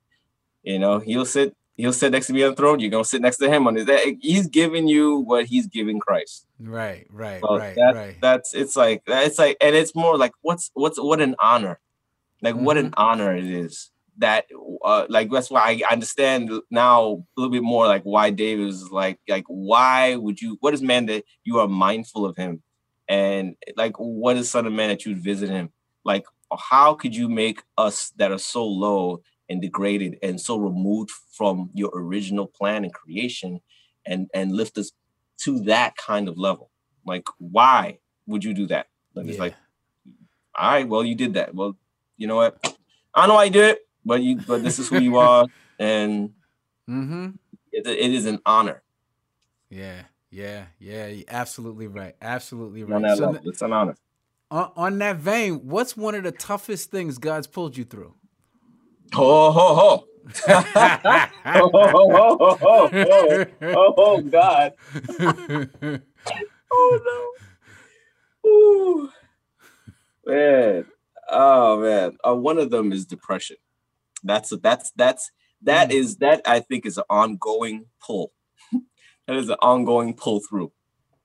[0.64, 1.56] You know, he'll sit.
[1.76, 2.80] He'll sit next to me on the throne.
[2.80, 3.90] You're gonna sit next to him on his.
[4.20, 6.46] He's giving you what he's giving Christ.
[6.60, 8.18] Right, right, so right, that, right.
[8.22, 11.80] That's it's like it's like, and it's more like what's what's what an honor,
[12.42, 12.66] like mm-hmm.
[12.66, 13.02] what an mm-hmm.
[13.02, 14.46] honor it is that
[14.84, 18.92] uh, like that's why I understand now a little bit more like why David was
[18.92, 22.62] like like why would you what is man that you are mindful of him
[23.10, 25.72] and like what is son of man that you'd visit him?
[26.06, 26.24] Like
[26.58, 31.72] how could you make us that are so low and degraded and so removed from
[31.74, 33.60] your original plan and creation
[34.06, 34.92] and and lift us
[35.40, 36.70] to that kind of level?
[37.06, 38.88] Like why would you do that?
[39.16, 39.32] Like yeah.
[39.32, 39.56] it's like
[40.58, 41.56] all right well you did that.
[41.56, 41.76] Well
[42.16, 42.78] you know what?
[43.14, 45.48] I know I did it but you but this is who you are
[45.80, 46.30] and
[46.88, 47.30] mm-hmm.
[47.72, 48.84] it, it is an honor.
[49.72, 53.96] Yeah yeah yeah absolutely right absolutely right on that so level, it's an honor
[54.52, 58.14] on, on that vein what's one of the toughest things god's pulled you through
[59.14, 60.06] ho ho ho
[60.48, 60.66] oh,
[61.46, 64.74] oh, oh, oh, oh, oh, oh, God.
[66.72, 67.34] oh,
[68.44, 68.50] no.
[68.50, 69.10] Ooh.
[70.26, 70.86] Man.
[71.30, 72.18] Oh, man.
[72.26, 73.58] Uh, one of them is depression.
[74.24, 75.32] That's that's that's
[75.64, 75.94] that mm.
[75.94, 78.32] is that I think is an ongoing pull.
[79.30, 80.72] That is an ongoing pull through.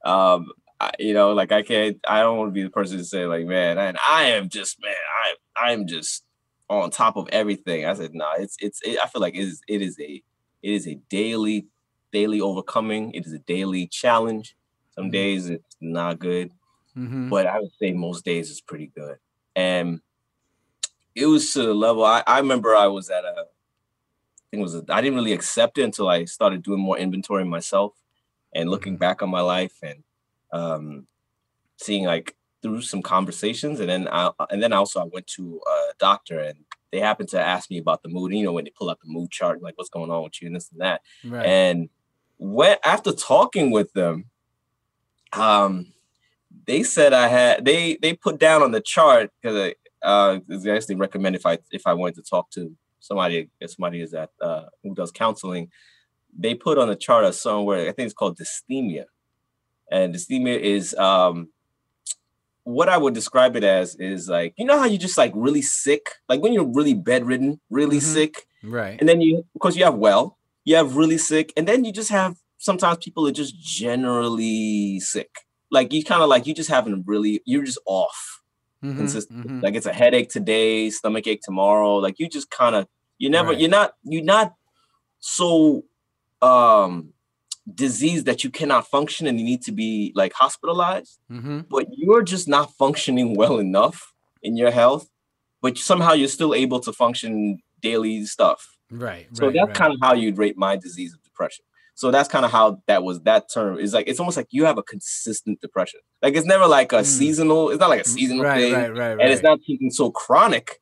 [0.04, 1.98] Um, I, you know, like I can't.
[2.06, 4.76] I don't want to be the person to say like, man, and I am just
[4.82, 6.22] man, I I'm just
[6.68, 7.86] on top of everything.
[7.86, 8.82] I said, no, nah, it's it's.
[8.82, 10.22] It, I feel like it is it is a
[10.62, 11.66] it is a daily
[12.12, 13.12] daily overcoming.
[13.12, 14.54] It is a daily challenge.
[14.90, 15.12] Some mm-hmm.
[15.12, 16.50] days it's not good,
[16.94, 17.30] mm-hmm.
[17.30, 19.16] but I would say most days it's pretty good.
[19.56, 20.00] And
[21.14, 23.46] it was to the level I, I remember I was at a
[24.54, 27.92] think it was I didn't really accept it until I started doing more inventory myself
[28.54, 29.00] and looking mm-hmm.
[29.00, 30.02] back on my life and
[30.52, 31.06] um,
[31.76, 35.92] seeing like through some conversations and then I and then also I went to a
[35.98, 36.58] doctor and
[36.92, 38.32] they happened to ask me about the mood.
[38.32, 40.46] You know, when they pull up the mood chart, like what's going on with you
[40.46, 41.02] and this and that.
[41.24, 41.44] Right.
[41.44, 41.88] And
[42.38, 44.26] when after talking with them,
[45.32, 45.92] um,
[46.66, 50.94] they said I had they they put down on the chart because uh, is actually
[50.94, 54.94] recommend if I if I wanted to talk to somebody somebody is at uh, who
[54.94, 55.70] does counseling,
[56.36, 59.04] they put on the chart of somewhere I think it's called dysthymia,
[59.90, 61.48] and dysthymia is um,
[62.64, 65.62] what I would describe it as is like you know how you just like really
[65.62, 68.14] sick, like when you're really bedridden, really mm-hmm.
[68.14, 68.98] sick, right?
[68.98, 71.92] And then you, of course, you have well, you have really sick, and then you
[71.92, 75.30] just have sometimes people are just generally sick.
[75.70, 78.33] Like you kind of like you just haven't really, you're just off
[78.84, 79.46] mm-hmm, consistent.
[79.46, 79.60] Mm-hmm.
[79.60, 81.96] Like it's a headache today, stomach ache tomorrow.
[81.96, 82.86] Like you just kind of
[83.18, 83.58] you never right.
[83.60, 84.54] you're not you're not
[85.20, 85.84] so
[86.42, 87.10] um
[87.72, 91.60] disease that you cannot function and you need to be like hospitalized, mm-hmm.
[91.70, 95.08] but you're just not functioning well enough in your health,
[95.62, 98.76] but somehow you're still able to function daily stuff.
[98.90, 99.26] Right.
[99.32, 99.74] So right, that's right.
[99.74, 101.64] kind of how you'd rate my disease of depression.
[101.94, 103.78] So that's kind of how that was that term.
[103.78, 106.00] Is like it's almost like you have a consistent depression.
[106.22, 107.04] Like it's never like a mm.
[107.04, 108.72] seasonal, it's not like a seasonal right, thing.
[108.72, 110.80] Right, right, and it's not something so chronic.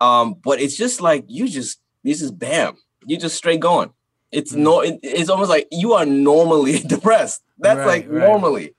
[0.00, 3.90] Um, but it's just like you just you just bam, you just straight going.
[4.32, 4.58] It's mm.
[4.58, 7.42] no it, it's almost like you are normally depressed.
[7.58, 8.74] That's like normally.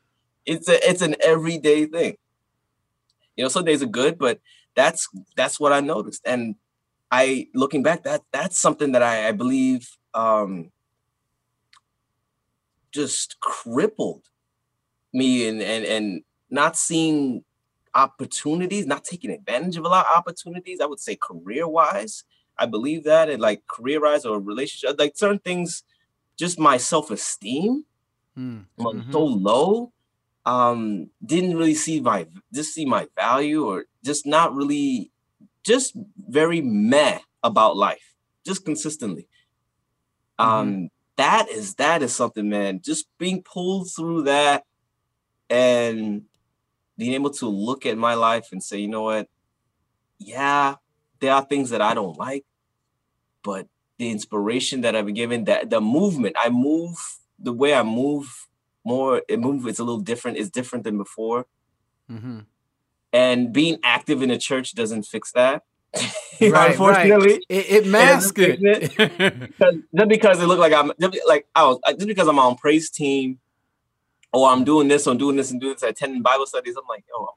[0.45, 2.17] It's a it's an everyday thing.
[3.35, 4.39] You know, some days are good, but
[4.75, 6.23] that's that's what I noticed.
[6.25, 6.55] And
[7.11, 10.71] I looking back, that that's something that I, I believe um
[12.91, 14.23] just crippled
[15.13, 17.43] me and and and not seeing
[17.95, 20.79] opportunities, not taking advantage of a lot of opportunities.
[20.79, 22.23] I would say career wise,
[22.57, 25.83] I believe that, and like career wise or relationship, like certain things,
[26.37, 27.85] just my self esteem
[28.37, 28.65] mm.
[28.77, 29.11] mm-hmm.
[29.11, 29.91] so low.
[30.45, 35.11] Um, didn't really see my just see my value or just not really,
[35.63, 35.95] just
[36.27, 38.15] very meh about life,
[38.45, 39.27] just consistently.
[40.39, 40.51] Mm-hmm.
[40.51, 40.89] Um,
[41.19, 42.79] that is that is something, man.
[42.81, 44.63] Just being pulled through that
[45.49, 46.23] and
[46.97, 49.27] being able to look at my life and say, you know what?
[50.17, 50.75] Yeah,
[51.19, 52.45] there are things that I don't like,
[53.43, 53.67] but
[53.97, 56.95] the inspiration that I've been given, that the movement, I move
[57.37, 58.47] the way I move
[58.85, 61.47] more, it move it's a little different, it's different than before.
[62.09, 62.39] Mm-hmm.
[63.11, 65.63] And being active in a church doesn't fix that.
[66.41, 67.45] right, unfortunately, right.
[67.49, 68.59] it, it masks it.
[69.95, 72.89] just because it looked like I'm just like I was just because I'm on praise
[72.89, 73.39] team,
[74.33, 76.75] oh, I'm doing this, I'm doing this, and doing this, attending Bible studies.
[76.77, 77.29] I'm like, oh,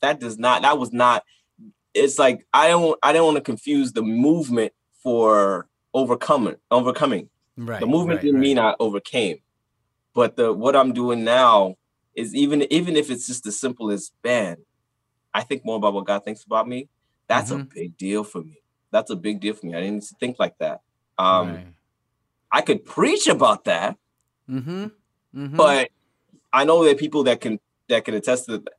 [0.00, 1.24] that does not, that was not.
[1.94, 4.72] It's like I don't, I don't want to confuse the movement
[5.02, 7.28] for overcoming, overcoming.
[7.56, 7.80] Right.
[7.80, 8.42] The movement right, didn't right.
[8.42, 9.38] mean I overcame,
[10.14, 11.76] but the what I'm doing now
[12.14, 14.56] is even even if it's just as simple as man,
[15.34, 16.88] I think more about what God thinks about me.
[17.34, 17.74] That's a Mhm.
[17.74, 18.58] big deal for me.
[18.90, 19.74] That's a big deal for me.
[19.74, 20.80] I didn't think like that.
[21.18, 21.66] Um, right.
[22.50, 23.96] I could preach about that,
[24.48, 24.84] Mm-hmm.
[25.34, 25.56] mm-hmm.
[25.56, 25.88] but
[26.52, 27.58] I know there are people that can
[27.88, 28.74] that can attest to that.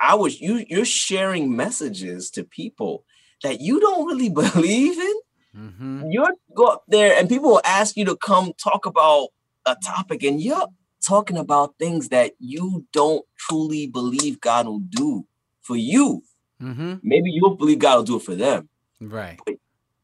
[0.00, 3.04] I was you you're sharing messages to people
[3.42, 5.16] that you don't really believe in.
[5.56, 6.10] mm-hmm.
[6.10, 9.28] You go up there and people will ask you to come talk about
[9.66, 10.68] a topic, and you're
[11.00, 15.26] talking about things that you don't truly believe God will do
[15.62, 16.22] for you.
[16.64, 16.94] Mm-hmm.
[17.02, 18.68] Maybe you don't believe God will do it for them.
[19.00, 19.38] Right.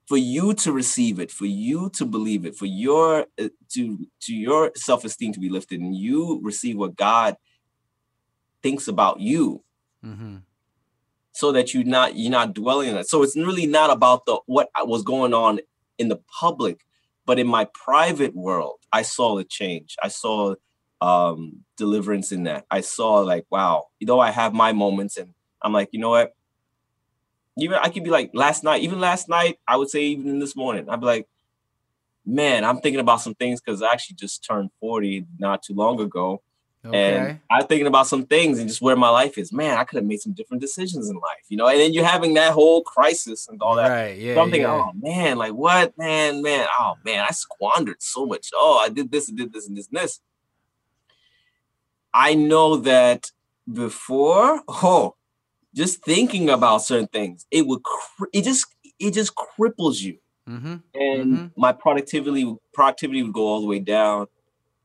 [0.07, 4.35] For you to receive it, for you to believe it, for your uh, to to
[4.35, 7.37] your self esteem to be lifted, and you receive what God
[8.63, 9.63] thinks about you,
[10.05, 10.37] Mm-hmm.
[11.33, 13.09] so that you not you're not dwelling on it.
[13.09, 15.61] So it's really not about the what was going on
[15.99, 16.81] in the public,
[17.27, 19.97] but in my private world, I saw the change.
[20.03, 20.55] I saw
[21.01, 22.65] um deliverance in that.
[22.71, 26.11] I saw like, wow, you know, I have my moments and I'm like, you know
[26.11, 26.35] what?
[27.59, 30.57] Even I could be like last night, even last night, I would say even this
[30.57, 31.29] morning, I'd be like,
[32.25, 36.01] man, I'm thinking about some things because I actually just turned 40 not too long
[36.01, 36.43] ago.
[36.83, 37.15] Okay.
[37.15, 39.53] And I'm thinking about some things and just where my life is.
[39.53, 41.67] Man, I could have made some different decisions in life, you know.
[41.67, 43.89] And then you're having that whole crisis and all that.
[43.89, 44.17] Right.
[44.17, 44.35] Yeah.
[44.35, 44.89] So I'm thinking, yeah.
[44.89, 48.49] oh man, like what, man, man, oh man, I squandered so much.
[48.55, 50.21] Oh, I did this and did this and this and this.
[52.15, 53.31] I know that
[53.71, 55.17] before, oh,
[55.75, 58.67] just thinking about certain things, it would, cri- it just,
[58.99, 60.19] it just cripples you
[60.49, 60.77] Mm-hmm.
[60.95, 61.51] and Mhm.
[61.57, 64.27] my productivity productivity would go all the way down.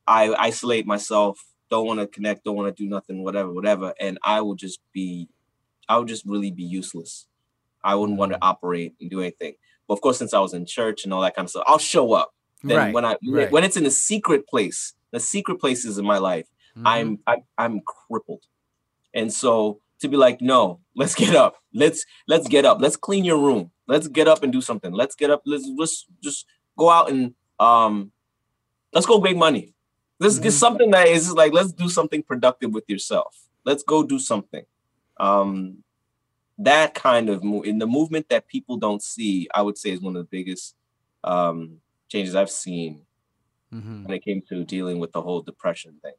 [0.05, 4.19] I isolate myself, don't want to connect, don't want to do nothing, whatever, whatever, and
[4.23, 5.27] I would just be,
[5.89, 7.27] I would just really be useless.
[7.83, 8.47] I wouldn't want to Mm.
[8.51, 9.55] operate and do anything.
[9.88, 11.77] But of course, since I was in church and all that kind of stuff, I'll
[11.79, 12.31] show up.
[12.63, 12.93] Then Right.
[12.93, 13.51] when I right.
[13.51, 16.81] when it's in a secret place, the secret places in my life, Mhm.
[16.86, 18.43] I'm I, I'm crippled,
[19.13, 23.25] and so to be like, no, let's get up, let's let's get up, let's clean
[23.25, 26.45] your room, let's get up and do something, let's get up, let's let's just
[26.77, 28.11] go out and um,
[28.93, 29.73] let's go make money.
[30.19, 30.59] Let's get Mhm.
[30.59, 33.37] something that is like let's do something productive with yourself.
[33.65, 34.65] Let's go do something.
[35.17, 35.83] Um,
[36.57, 40.01] that kind of move in the movement that people don't see, I would say is
[40.01, 40.75] one of the biggest
[41.23, 43.05] um, changes I've seen
[43.73, 44.05] Mhm.
[44.05, 46.13] when it came to dealing with the whole depression thing.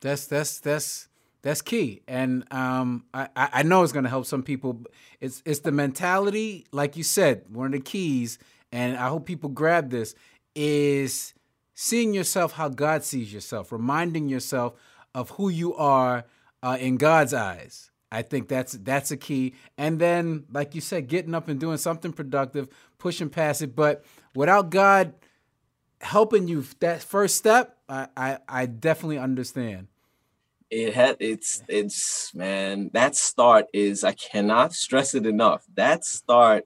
[0.00, 1.08] That's that's that's
[1.42, 4.82] that's key, and um, I I know it's gonna help some people.
[5.20, 8.38] It's it's the mentality, like you said, one of the keys,
[8.70, 10.14] and I hope people grab this
[10.54, 11.34] is
[11.74, 14.74] seeing yourself how God sees yourself, reminding yourself
[15.14, 16.24] of who you are
[16.62, 17.90] uh, in God's eyes.
[18.12, 21.78] I think that's that's a key, and then like you said, getting up and doing
[21.78, 22.68] something productive,
[22.98, 23.74] pushing past it.
[23.74, 25.14] But without God
[26.00, 29.88] helping you that first step, I I, I definitely understand.
[30.72, 35.66] It had it's it's man, that start is I cannot stress it enough.
[35.74, 36.64] That start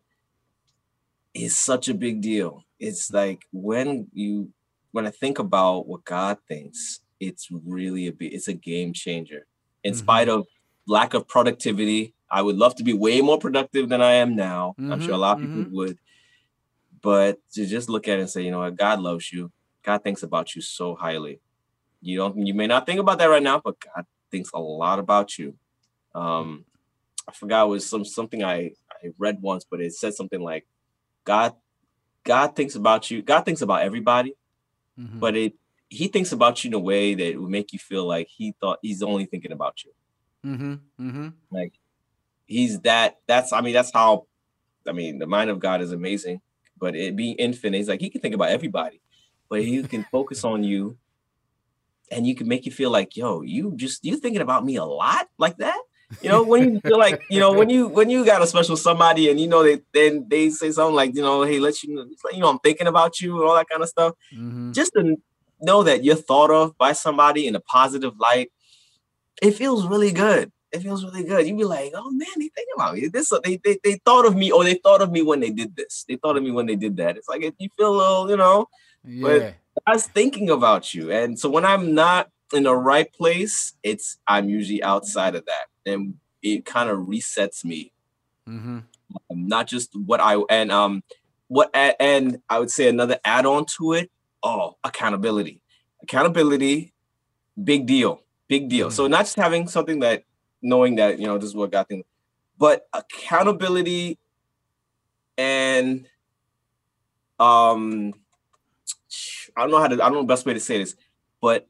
[1.35, 2.63] is such a big deal.
[2.79, 4.53] It's like when you
[4.93, 9.45] when I think about what God thinks, it's really a big it's a game changer.
[9.83, 9.97] In Mhm.
[9.97, 10.47] spite of
[10.87, 14.77] lack of productivity, I would love to be way more productive than I am now.
[14.79, 15.99] I'm sure a lot of people would.
[17.03, 19.51] But to just look at it and say, you know what, God loves you.
[19.83, 21.41] God thinks about you so highly.
[22.01, 24.99] You don't you may not think about that right now, but God thinks a lot
[24.99, 25.55] about you.
[26.15, 26.65] Um
[27.29, 30.67] I forgot it was some something I, I read once, but it said something like
[31.25, 31.55] God
[32.25, 33.23] God thinks about you.
[33.23, 34.35] God thinks about everybody,
[34.99, 35.21] Mhm.
[35.21, 35.55] but it
[35.89, 38.79] he thinks about you in a way that would make you feel like he thought
[38.83, 39.93] he's only thinking about you.
[40.45, 40.75] Mm-hmm.
[41.09, 41.29] Mm-hmm.
[41.51, 41.75] Like
[42.47, 44.27] he's that that's I mean that's how
[44.87, 46.41] I mean the mind of God is amazing,
[46.79, 49.01] but it being infinite, he's like he can think about everybody,
[49.49, 50.97] but he can focus on you
[52.11, 54.85] and you can make you feel like, yo, you just you thinking about me a
[54.85, 55.81] lot like that.
[56.23, 58.77] You know, when you feel like, you know, when you when you got a special
[58.77, 61.95] somebody and you know they then they say something like, you know, hey, let you
[61.95, 64.15] know, you know, I'm thinking about you and all that kind of stuff.
[64.33, 64.73] Mm-hmm.
[64.73, 65.17] Just to
[65.61, 68.53] know that you're thought of by somebody in a positive light,
[69.43, 70.53] it feels really good.
[70.71, 71.47] It feels really good.
[71.47, 73.09] You be like, oh man, they think about me.
[73.09, 75.75] This they, they they thought of me, or they thought of me when they did
[75.75, 76.05] this.
[76.09, 77.17] They thought of me when they did that.
[77.17, 78.69] It's like if you feel a little, you know,
[79.05, 79.53] Yeah.
[79.87, 81.11] I was thinking about you.
[81.11, 85.67] And so when I'm not in the right place, it's I'm usually outside of that.
[85.91, 87.93] And it kind of resets me.
[88.49, 88.79] Mm-hmm.
[89.31, 91.03] Um, not just what I and um
[91.49, 94.11] what and I would say another add-on to it,
[94.43, 95.63] oh, accountability.
[96.03, 96.93] Accountability
[97.63, 98.89] big deal, big deal.
[98.89, 98.95] Mm-hmm.
[98.95, 100.25] So not just having something that
[100.63, 102.09] knowing that you know this is what God thinks,
[102.59, 104.19] but accountability
[105.39, 106.07] and
[107.39, 108.15] um
[109.57, 110.95] I don't know how to I don't know the best way to say this,
[111.41, 111.69] but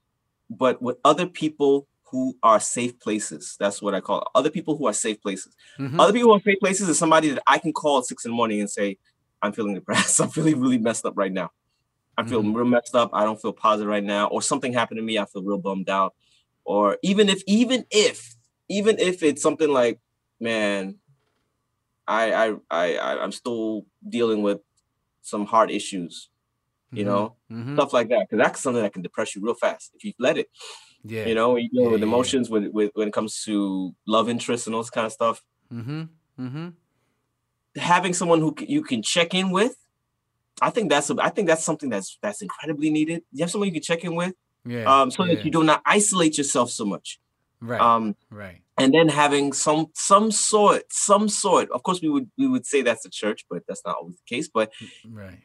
[0.51, 3.57] but with other people who are safe places.
[3.59, 4.29] That's what I call it.
[4.35, 5.55] other people who are safe places.
[5.79, 5.99] Mm-hmm.
[5.99, 8.31] Other people who are safe places is somebody that I can call at six in
[8.31, 8.99] the morning and say,
[9.43, 10.21] I'm feeling depressed.
[10.21, 11.51] I'm feeling really messed up right now.
[12.17, 12.57] I'm feeling mm-hmm.
[12.57, 13.11] real messed up.
[13.13, 14.29] I don't feel positive right now.
[14.29, 15.19] Or something happened to me.
[15.19, 16.15] I feel real bummed out.
[16.65, 18.37] Or even if, even if,
[18.69, 19.99] even if it's something like,
[20.41, 20.97] man,
[22.09, 24.61] I I I I'm still dealing with
[25.23, 26.29] some heart issues,
[26.93, 27.13] you mm-hmm.
[27.13, 27.75] know, mm-hmm.
[27.75, 28.27] stuff like that.
[28.29, 30.49] Because that's something that can depress you real fast if you let it.
[31.05, 31.27] Yeah.
[31.27, 32.55] You know, you deal yeah, with emotions yeah.
[32.55, 35.43] With, with when it comes to love interest and all this kind of stuff.
[35.73, 36.03] Mm-hmm.
[36.41, 36.69] Mm-hmm.
[37.77, 39.77] Having someone who you can check in with,
[40.63, 43.23] I think that's a, I think that's something that's that's incredibly needed.
[43.33, 44.35] You have someone you can check in with,
[44.65, 47.21] yeah, um, so that you do not isolate yourself so much.
[47.61, 47.81] Right.
[47.81, 48.63] Um, right.
[48.79, 51.71] And then having some some sort, some sort.
[51.71, 54.35] Of course, we would we would say that's a church, but that's not always the
[54.35, 54.49] case.
[54.49, 54.73] But
[55.07, 55.39] right.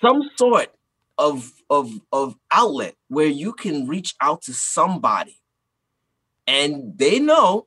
[0.00, 0.75] some sort
[1.18, 5.40] of of of outlet where you can reach out to somebody.
[6.46, 7.66] And they know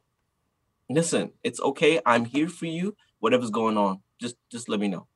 [0.89, 1.99] listen it's okay.
[2.05, 2.95] I'm here for you.
[3.19, 5.07] Whatever's going on just just let me know.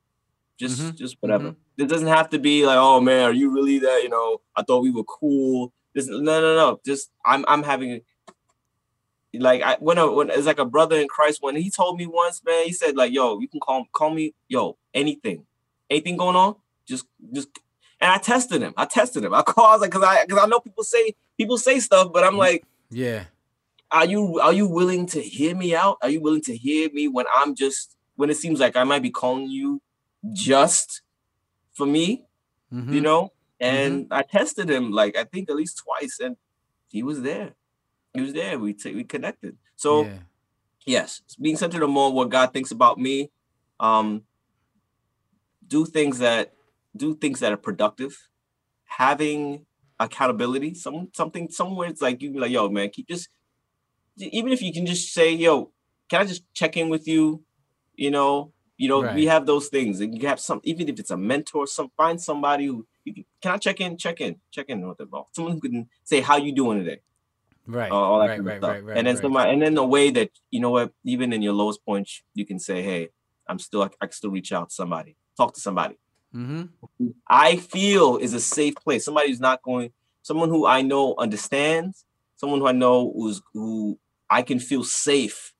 [0.58, 0.96] Just mm-hmm.
[0.96, 1.50] just whatever.
[1.50, 1.82] Mm-hmm.
[1.82, 4.62] it doesn't have to be like oh man are you really that you know i
[4.62, 5.72] thought we were cool.
[5.94, 6.80] This, no no no.
[6.84, 8.00] Just i'm i'm having
[9.32, 12.06] like I when, I, when it's like a brother in Christ when he told me
[12.06, 15.46] once man he said like yo you can call call me yo anything.
[15.90, 16.56] Anything going on
[16.86, 17.48] just just
[18.04, 18.74] and I tested him.
[18.76, 19.32] I tested him.
[19.32, 22.36] I called like, because I because I know people say people say stuff, but I'm
[22.36, 23.24] like, yeah.
[23.90, 25.96] Are you are you willing to hear me out?
[26.02, 29.02] Are you willing to hear me when I'm just when it seems like I might
[29.02, 29.80] be calling you
[30.32, 31.00] just
[31.72, 32.26] for me,
[32.72, 32.92] mm-hmm.
[32.92, 33.32] you know?
[33.58, 34.12] And mm-hmm.
[34.12, 36.36] I tested him like I think at least twice, and
[36.88, 37.54] he was there.
[38.12, 38.58] He was there.
[38.58, 39.56] We t- we connected.
[39.76, 40.18] So yeah.
[40.84, 43.30] yes, being centered on more what God thinks about me.
[43.80, 44.24] Um,
[45.66, 46.54] do things that
[46.96, 48.28] do things that are productive,
[48.84, 49.66] having
[49.98, 53.28] accountability, some something somewhere it's like you be like, yo, man, keep just
[54.16, 55.72] even if you can just say, yo,
[56.08, 57.42] can I just check in with you?
[57.94, 59.14] You know, you know, right.
[59.14, 62.20] we have those things, and you have some, even if it's a mentor, some find
[62.20, 65.60] somebody who can, can I check in, check in, check in with them, someone who
[65.60, 67.00] can say how you doing today,
[67.66, 67.90] right?
[67.90, 68.70] Uh, all that right, kind right, of stuff.
[68.70, 71.42] Right, right, and then somebody, and then the way that you know what, even in
[71.42, 73.10] your lowest points, you can say, hey,
[73.48, 75.98] I'm still, I, I can still reach out to somebody, talk to somebody.
[76.34, 77.08] Mm-hmm.
[77.28, 79.04] I feel is a safe place.
[79.04, 82.04] Somebody who's not going, someone who I know understands,
[82.36, 85.52] someone who I know who's who I can feel safe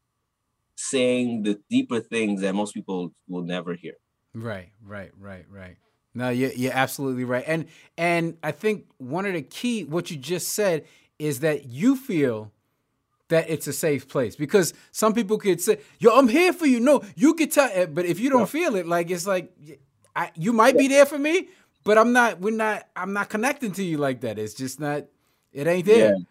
[0.76, 3.94] saying the deeper things that most people will never hear.
[4.34, 5.76] Right, right, right, right.
[6.14, 7.44] No, you're, you're absolutely right.
[7.46, 7.66] And
[7.96, 10.84] and I think one of the key what you just said
[11.18, 12.52] is that you feel
[13.28, 16.78] that it's a safe place because some people could say, "Yo, I'm here for you."
[16.78, 18.46] No, you could tell, eh, but if you don't yeah.
[18.46, 19.52] feel it, like it's like
[20.14, 21.48] I you might be there for me,
[21.84, 22.40] but I'm not.
[22.40, 22.86] We're not.
[22.96, 24.38] I'm not connecting to you like that.
[24.38, 25.04] It's just not.
[25.52, 26.14] It ain't there.
[26.14, 26.22] Yeah.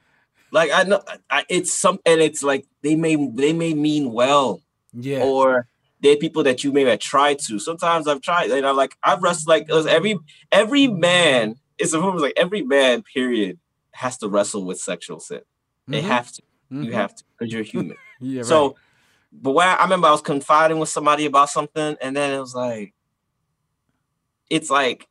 [0.52, 4.62] Like I know, I, it's some, and it's like they may they may mean well.
[4.94, 5.24] Yeah.
[5.24, 5.68] Or
[6.02, 7.58] they're people that you may have tried to.
[7.58, 10.20] Sometimes I've tried, and I'm like I've wrestled like every
[10.52, 11.56] every man.
[11.80, 13.02] It's a like every man.
[13.02, 13.58] Period
[13.94, 15.42] has to wrestle with sexual sin.
[15.88, 16.08] They mm-hmm.
[16.08, 16.42] have to.
[16.72, 16.84] Mm-hmm.
[16.84, 17.98] You have to because you're human.
[18.20, 18.44] yeah.
[18.44, 18.76] So, right.
[19.32, 22.54] but when I remember I was confiding with somebody about something, and then it was
[22.54, 22.94] like,
[24.54, 25.08] it's like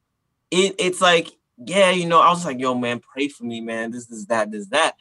[0.50, 1.32] it it's like
[1.66, 3.90] yeah, you know, I was like, yo, man, pray for me, man.
[3.90, 4.96] This is that, this that.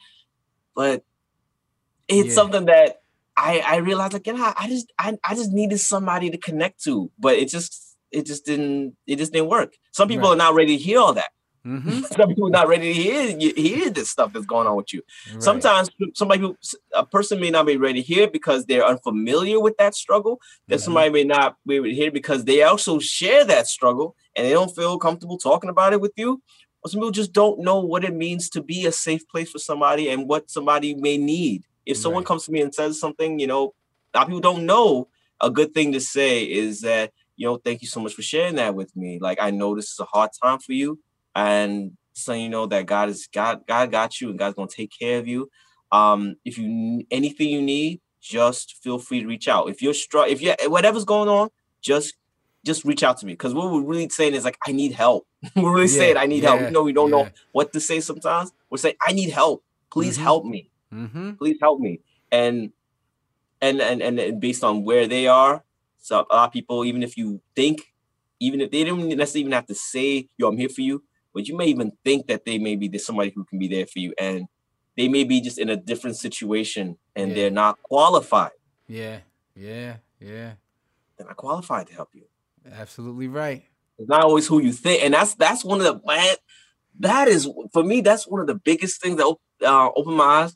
[0.74, 1.04] But
[2.08, 2.34] it's yeah.
[2.34, 3.02] something that
[3.36, 7.10] I I realized like, yeah, I just I, I just needed somebody to connect to,
[7.18, 9.74] but it just it just didn't it just didn't work.
[9.92, 10.34] Some people right.
[10.34, 11.30] are not ready to hear all that.
[11.64, 12.00] Mm-hmm.
[12.16, 15.02] Some people are not ready to hear hear this stuff that's going on with you.
[15.32, 15.42] Right.
[15.42, 16.56] Sometimes somebody who
[16.92, 20.40] a person may not be ready to hear because they're unfamiliar with that struggle.
[20.66, 20.84] That mm-hmm.
[20.84, 24.50] somebody may not be able to hear because they also share that struggle and they
[24.50, 26.42] don't feel comfortable talking about it with you.
[26.82, 29.58] Or some people just don't know what it means to be a safe place for
[29.58, 31.64] somebody and what somebody may need.
[31.86, 32.26] If someone right.
[32.26, 33.74] comes to me and says something, you know,
[34.14, 35.08] a lot of people don't know.
[35.40, 38.56] A good thing to say is that you know, thank you so much for sharing
[38.56, 39.18] that with me.
[39.20, 40.98] Like I know this is a hard time for you
[41.34, 44.92] and so you know that God is God God got you and God's gonna take
[44.96, 45.48] care of you.
[45.90, 49.68] Um, if you anything you need, just feel free to reach out.
[49.68, 51.48] If you're strong, if you whatever's going on,
[51.80, 52.14] just
[52.64, 55.26] just reach out to me because what we're really saying is like I need help.
[55.56, 56.60] we're really yeah, saying I need yeah, help.
[56.62, 57.24] You know we don't yeah.
[57.24, 58.52] know what to say sometimes.
[58.70, 59.64] We're saying I need help.
[59.90, 60.22] Please mm-hmm.
[60.22, 60.70] help me.
[60.92, 61.32] Mm-hmm.
[61.32, 62.00] Please help me.
[62.30, 62.72] And
[63.60, 65.64] and and and based on where they are,
[65.98, 67.92] so a lot of people, even if you think,
[68.40, 71.02] even if they don't necessarily even have to say, "Yo, I'm here for you,"
[71.32, 73.98] but you may even think that they may be somebody who can be there for
[73.98, 74.12] you.
[74.18, 74.48] And
[74.96, 78.52] they may be just in a different situation and they're not qualified.
[78.86, 79.18] Yeah.
[79.54, 79.96] Yeah.
[80.20, 80.52] Yeah.
[81.16, 82.24] They're not qualified to help you.
[82.70, 83.64] Absolutely right.
[83.98, 86.34] It's not always who you think, and that's that's one of the man.
[87.00, 88.00] That is for me.
[88.00, 89.34] That's one of the biggest things that
[89.64, 90.54] uh, open my eyes.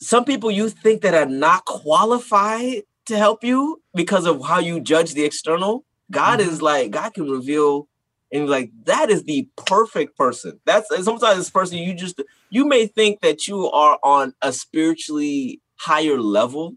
[0.00, 4.80] Some people you think that are not qualified to help you because of how you
[4.80, 5.84] judge the external.
[6.10, 7.88] God is like God can reveal
[8.32, 10.60] and like that is the perfect person.
[10.64, 12.20] That's sometimes this person you just
[12.50, 16.74] you may think that you are on a spiritually higher level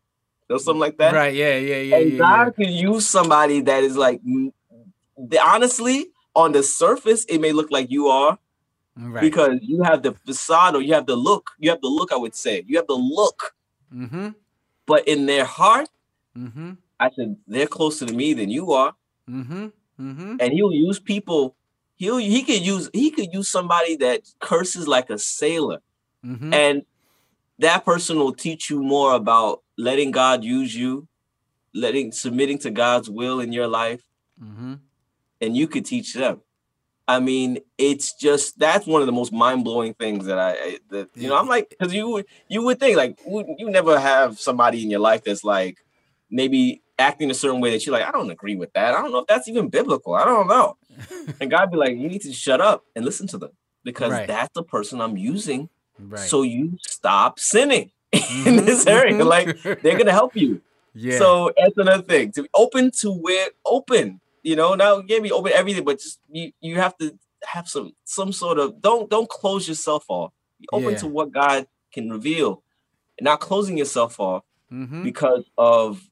[0.50, 1.14] or something like that.
[1.14, 1.34] Right.
[1.34, 1.58] Yeah.
[1.58, 1.78] Yeah.
[1.78, 1.97] Yeah.
[1.97, 7.39] And yeah, God can use somebody that is like, the, honestly, on the surface, it
[7.39, 8.38] may look like you are.
[9.02, 9.22] Right.
[9.22, 11.52] because you have the facade or you have the look.
[11.58, 12.66] You have the look, I would say.
[12.68, 13.56] You have the look,
[13.93, 14.30] mm-hmm.
[14.86, 15.88] but in their heart,
[16.38, 16.72] Mm-hmm.
[17.00, 18.93] I said, they're closer to me than you are.
[19.30, 19.68] Mm-hmm.
[20.00, 20.36] Mm-hmm.
[20.39, 21.56] And he'll use people.
[21.95, 25.80] He'll he could use he could use somebody that curses like a sailor,
[26.26, 26.54] Mm-hmm.
[26.54, 26.84] and
[27.60, 31.08] that person will teach you more about letting God use you,
[31.74, 34.04] letting submitting to God's will in your life.
[34.44, 34.76] Mm-hmm.
[35.42, 36.42] and you could teach them.
[37.10, 41.10] I mean, it's just that's one of the most mind blowing things that I that
[41.16, 41.38] you know.
[41.38, 45.02] I'm like, because you would you would think like you never have somebody in your
[45.02, 45.78] life that's like
[46.30, 48.94] maybe acting a certain way that you're like, I don't agree with that.
[48.96, 50.14] I don't know if that's even biblical.
[50.14, 50.78] I don't know.
[51.42, 53.52] And God be like, you need to shut up and listen to them
[53.84, 54.28] because Right.
[54.28, 55.70] that's the person I'm using.
[55.98, 56.30] Right.
[56.30, 57.92] So you stop sinning
[58.45, 59.14] in this area.
[59.14, 59.26] mhm.
[59.26, 60.62] Like they're gonna help you.
[60.93, 61.18] yeah.
[61.18, 62.32] So that's another thing.
[62.34, 65.99] To be open to where open, you know, now you can't be open everything, but
[65.99, 70.34] just you you have to have some some sort of don't don't close yourself off.
[70.60, 70.97] Be open Yeah.
[70.97, 72.64] to what God can reveal,
[73.18, 75.03] and not closing yourself off mm-hmm.
[75.03, 76.10] because of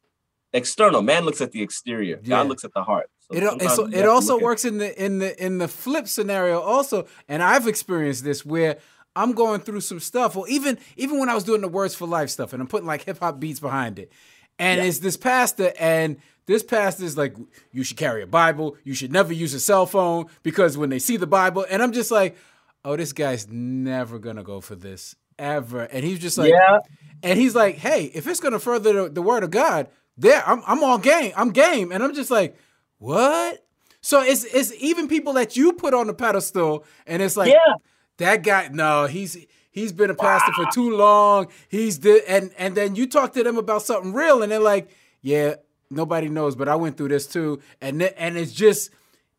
[0.53, 1.01] external.
[1.01, 2.19] Man looks at the exterior.
[2.23, 2.29] Yeah.
[2.29, 3.09] God looks at the heart.
[3.29, 7.07] So It, so it also works in the in the in the flip scenario also,
[7.27, 8.77] and I've experienced this where
[9.17, 12.07] I'm going through some stuff, or even even when I was doing the words for
[12.07, 14.11] life stuff, and I'm putting like hip hop beats behind it,
[14.59, 14.87] and Yeah.
[14.87, 17.35] it's this pastor, and this pastor is like,
[17.73, 20.99] you should carry a Bible, you should never use a cell phone because when they
[20.99, 22.37] see the Bible, and I'm just like,
[22.85, 26.79] oh, this guy's never gonna go for this ever, and he's just like, yeah,
[27.23, 29.87] and he's like, "Hey, if it's gonna further the, the word of God,
[30.17, 31.33] there, I'm I'm all game.
[31.35, 32.55] I'm game." And I'm just like,
[32.99, 33.63] "What?"
[34.01, 37.73] So it's it's even people that you put on the pedestal, and it's like, yeah.
[38.17, 38.69] That guy.
[38.71, 39.37] No, he's
[39.71, 41.47] he's been a pastor for too long.
[41.69, 44.89] He's the and and then you talk to them about something real, and they're like,
[45.21, 45.55] "Yeah,
[45.89, 48.91] nobody knows, but I went through this too." And th- and it's just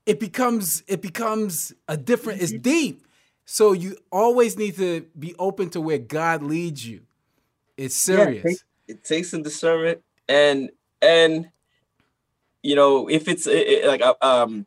[0.07, 2.43] it becomes it becomes a different.
[2.43, 3.05] It's deep.
[3.45, 7.01] So you always need to be open to where God leads you.
[7.77, 8.43] It's serious.
[8.45, 8.59] take-
[8.89, 10.71] it takes some discernment and
[11.03, 11.51] and
[12.63, 14.67] you know if it's it, it- like uh, um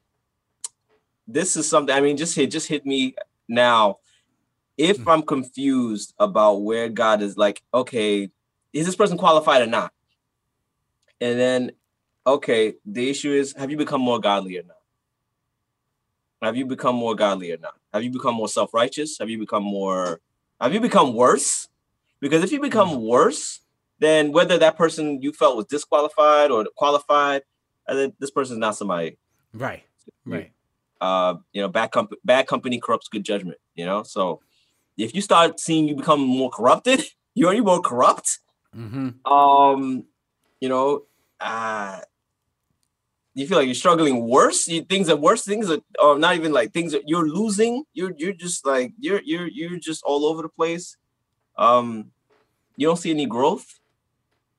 [1.27, 3.15] this is something i mean just hit just hit me
[3.47, 3.97] now
[4.89, 8.29] if i'm confused about where god is like okay
[8.73, 9.91] is this person qualified or not?
[11.19, 11.71] And then
[12.25, 14.77] okay the issue is have you become more godly or not?
[16.41, 17.75] Have you become more godly or not?
[17.93, 19.17] Have you become more self-righteous?
[19.19, 20.21] Have you become more
[20.59, 21.67] have you become worse?
[22.19, 23.59] Because if you become worse
[23.99, 27.43] then whether that person you felt was disqualified or qualified
[27.87, 29.17] uh, this person is not somebody.
[29.53, 29.83] Right.
[30.25, 30.51] Right.
[31.01, 34.03] uh you know bad company bad company corrupts good judgment you know?
[34.03, 34.41] So
[34.97, 37.03] if you start seeing you become more corrupted
[37.35, 38.39] you're already more corrupt
[38.75, 39.31] Mm-hmm.
[39.31, 40.05] um
[40.61, 41.03] you know
[41.41, 41.99] uh
[43.33, 46.51] you feel like you're struggling worse you, things are worse things are or not even
[46.53, 50.41] like things that you're losing you're you're just like you're you're you're just all over
[50.41, 50.97] the place
[51.57, 52.11] um
[52.77, 53.79] you don't see any growth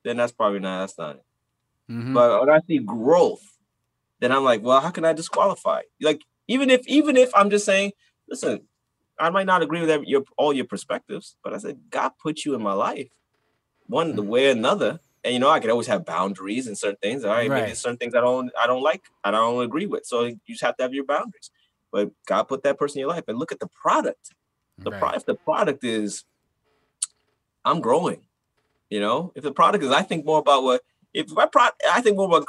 [0.04, 1.22] then that's probably not that's not it
[1.90, 2.14] Mm-hmm.
[2.14, 3.42] but when I see growth,
[4.20, 5.82] then I'm like, well, how can I disqualify?
[6.00, 7.90] Like, even if even if I'm just saying,
[8.28, 8.60] listen,
[9.18, 12.44] I might not agree with every, your all your perspectives, but I said God put
[12.44, 13.10] you in my life,
[13.86, 16.98] one the way or another, and you know I can always have boundaries and certain
[17.02, 17.24] things.
[17.24, 17.66] All right, maybe Right.
[17.66, 20.62] there's certain things I don't I don't like, I don't agree with, so you just
[20.62, 21.50] have to have your boundaries.
[21.92, 24.34] But God put that person in your life, and look at the product.
[24.84, 24.98] The Right.
[25.00, 26.24] product, if the product is,
[27.64, 28.22] I'm growing.
[28.90, 30.82] You know, if the product is, I think more about what
[31.14, 32.46] if my product, I think more about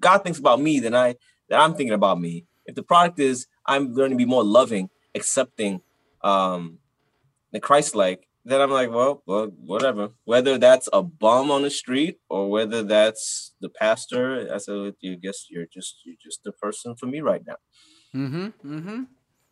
[0.00, 1.16] God thinks about me than I
[1.48, 2.44] than I'm thinking about me.
[2.66, 5.80] If the product is, I'm learning to be more loving, accepting,
[6.22, 6.78] um,
[7.52, 10.10] the Christ-like, then I'm like, well, well, whatever.
[10.24, 15.16] Whether that's a bum on the street or whether that's the pastor, I said, you
[15.16, 17.56] guess you're just you're just the person for me right now.
[18.14, 18.44] Mm-hmm.
[18.74, 19.02] Mm-hmm.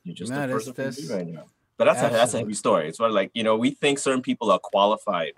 [0.04, 1.44] You're just Nah, the person for me right now.
[1.78, 2.88] But that's a, that's a heavy story.
[2.88, 5.32] It's of like you know we think certain people are qualified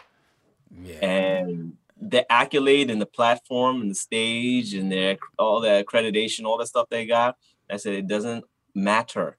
[0.82, 0.96] Yeah.
[0.96, 6.58] and the accolade and the platform and the stage and their all the accreditation, all
[6.58, 7.36] the stuff they got.
[7.70, 8.44] I said it doesn't
[8.74, 9.36] matter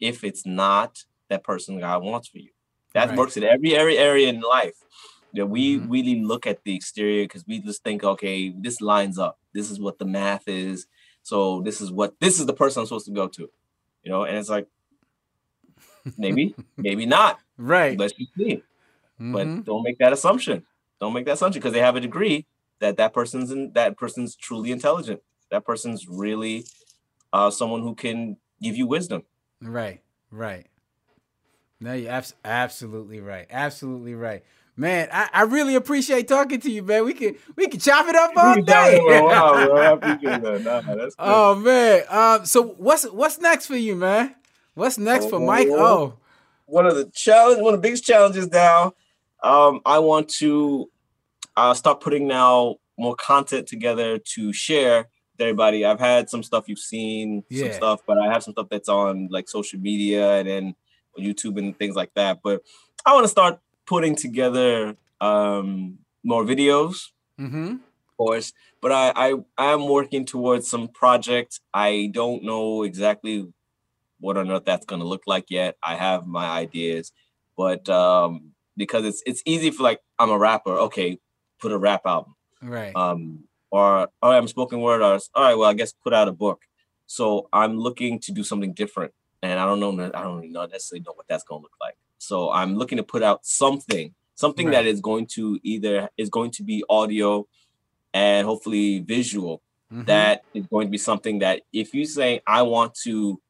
[0.00, 2.50] if it's not that person God wants for you.
[2.94, 3.18] That Right.
[3.18, 4.76] works in every every area in life.
[5.34, 5.90] That we Mhm.
[5.90, 9.38] really look at the exterior because we just think, okay, this lines up.
[9.52, 10.86] This is what the math is.
[11.22, 13.50] So this is what this is the person I'm supposed to go to.
[14.04, 14.68] You know, and it's like
[16.18, 17.40] maybe, maybe not.
[17.56, 17.98] Right.
[17.98, 18.62] Let's just see.
[19.18, 19.64] But Mhm.
[19.64, 20.66] don't make that assumption.
[21.00, 22.46] Don't make that assumption because they have a degree
[22.80, 25.20] that that person's in, that person's truly intelligent.
[25.50, 26.64] That person's really
[27.32, 29.24] uh, someone who can give you wisdom.
[29.60, 30.00] Right,
[30.30, 30.66] right.
[31.80, 33.46] No, you're abs- absolutely right.
[33.50, 34.44] Absolutely right.
[34.76, 37.04] Man, I, I really appreciate talking to you, man.
[37.04, 39.00] We can we can chop it up all day.
[39.04, 39.76] wow, bro.
[39.76, 40.62] I that.
[40.64, 41.16] Nah, that's good.
[41.18, 42.02] oh man.
[42.08, 44.34] Um, so what's what's next for you, man?
[44.74, 46.18] What's next for Mike O?
[46.66, 48.94] one of the challenge, one of the biggest challenges now.
[49.42, 50.90] Um, I want to
[51.56, 55.08] uh, start putting now more content together to share
[55.40, 55.84] everybody.
[55.84, 57.64] I've had some stuff you've seen, Yeah.
[57.64, 60.74] some stuff, but I have some stuff that's on like social media and then
[61.18, 62.40] YouTube and things like that.
[62.42, 62.62] But
[63.06, 67.10] I want to start putting together um, more videos
[67.40, 67.72] Mm-hmm.
[67.72, 68.52] of course.
[68.80, 71.60] But I, I I'm working towards some project.
[71.72, 73.46] I don't know exactly
[74.20, 75.76] what on earth that's gonna look like yet.
[75.82, 77.12] I have my ideas,
[77.56, 80.78] but um, because it's it's easy for like I'm a rapper.
[80.86, 81.18] Okay,
[81.60, 82.34] put a rap album.
[82.62, 82.94] Right.
[82.94, 83.44] Um,
[83.74, 85.30] or oh, I'm spoken word artist.
[85.34, 86.62] All right, well I guess put out a book.
[87.06, 89.12] So I'm looking to do something different,
[89.42, 89.90] and I don't know.
[90.14, 91.96] I don't necessarily know what that's gonna look like.
[92.18, 94.74] So I'm looking to put out something, something Right.
[94.74, 97.46] that is going to either is going to be audio
[98.12, 99.60] and hopefully visual.
[99.92, 100.06] Mhm.
[100.06, 103.40] That is going to be something that if you say I want to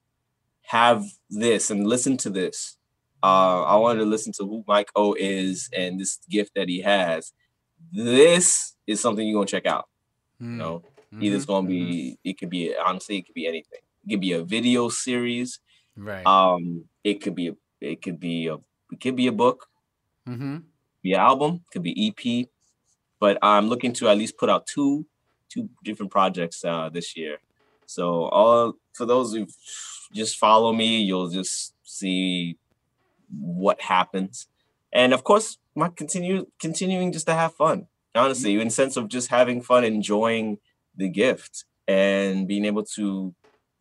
[0.62, 2.79] have this and listen to this,
[3.22, 6.81] uh, I wanted to listen to who Mike O is and this gift that he
[6.81, 7.33] has.
[7.93, 9.87] This is something you're gonna check out.
[10.51, 10.83] You Mm, know,
[11.21, 13.81] either it's gonna be it could be honestly it could be anything.
[14.07, 15.61] It could be a video series.
[15.97, 16.27] right.
[16.27, 18.55] Um, it could be a it could be a
[18.93, 19.69] it could be a book,
[20.29, 20.59] mm-hmm.
[21.03, 22.49] be an album, could be EP.
[23.21, 25.07] But I'm looking to at least put out two
[25.49, 27.39] two different projects uh, this year.
[27.87, 29.47] So all for those who
[30.13, 32.57] just follow me, you'll just see
[33.31, 34.47] what happens.
[34.93, 37.87] And of course, my continue continuing just to have fun.
[38.15, 40.59] Honestly, in the sense of just having fun, enjoying
[40.97, 43.35] the gift and being able to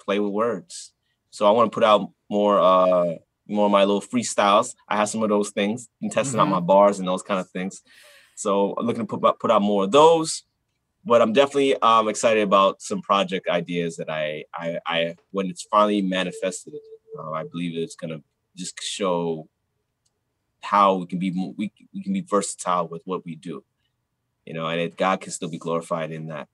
[0.04, 0.92] play with words.
[1.30, 3.16] So I want to put out more uh
[3.48, 4.74] more of my little freestyles.
[4.88, 6.52] I have some of those things and testing out Mhm.
[6.52, 7.84] my bars and those kind of things.
[8.36, 10.44] So I'm looking to put out- put out more of those.
[11.06, 15.64] But I'm definitely um excited about some project ideas that I I, I when it's
[15.64, 16.74] finally manifested,
[17.20, 18.22] uh, I believe it's gonna
[18.56, 19.48] just show
[20.62, 23.64] how we can be we, we can be versatile with what we do,
[24.46, 26.48] you know, and it, God can still be glorified in that.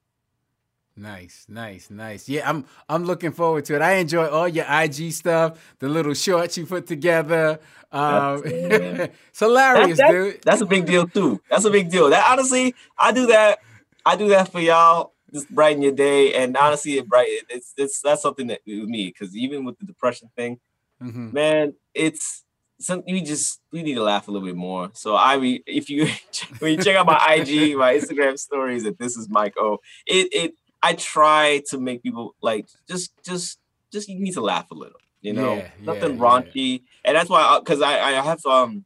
[0.95, 2.27] Nice, nice, nice.
[2.27, 3.81] Yeah, I'm I'm looking forward to it.
[3.81, 7.59] I enjoy all your IG stuff, the little shorts you put together.
[7.91, 10.41] Um, That's- it's hilarious, That- that- dude.
[10.43, 11.39] That's a big deal too.
[11.49, 12.09] That's a big deal.
[12.09, 13.59] That honestly, I do that.
[14.05, 15.13] I do that for y'all.
[15.31, 17.27] Just brighten your day, and honestly, it bright.
[17.49, 20.59] It's it's that's something that with me because even with the depression thing,
[21.01, 21.31] Mhm.
[21.31, 22.43] man, it's
[22.79, 24.91] something we just we need to laugh a little bit more.
[24.93, 26.07] So I mean, if you
[26.59, 29.79] when you check out my IG, my Instagram stories, that this is Mike O.
[30.05, 33.59] It it I try to make people like just just
[33.91, 37.29] just you need to laugh a little, you know, Yeah, nothing yeah, raunchy, and that's
[37.29, 38.85] why because I I have um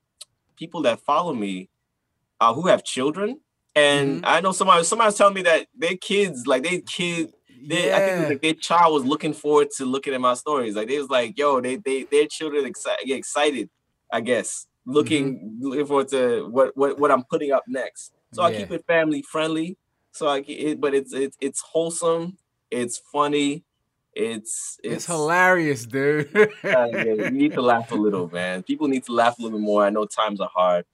[0.58, 1.70] people that follow me
[2.40, 3.40] uh, who have children.
[3.76, 4.28] And Mhm.
[4.28, 7.32] I know somebody somebody was telling me that their kids, like they kid,
[7.68, 8.28] they, I think Yeah.
[8.30, 10.76] like their child was looking forward to looking at my stories.
[10.76, 13.70] Like they was like, yo, they they their children exci- get excited,
[14.14, 15.68] I guess, looking Mm-hmm.
[15.68, 18.14] looking forward to what what what I'm putting up next.
[18.32, 19.78] So I keep it family friendly.
[20.12, 22.38] So I it, but it's it's it's wholesome.
[22.72, 23.66] It's funny.
[24.14, 26.30] It's It's hilarious, dude.
[26.36, 28.64] uh, yeah, you need to laugh a little, man.
[28.64, 29.86] People need to laugh a little bit more.
[29.86, 30.86] I know times are hard,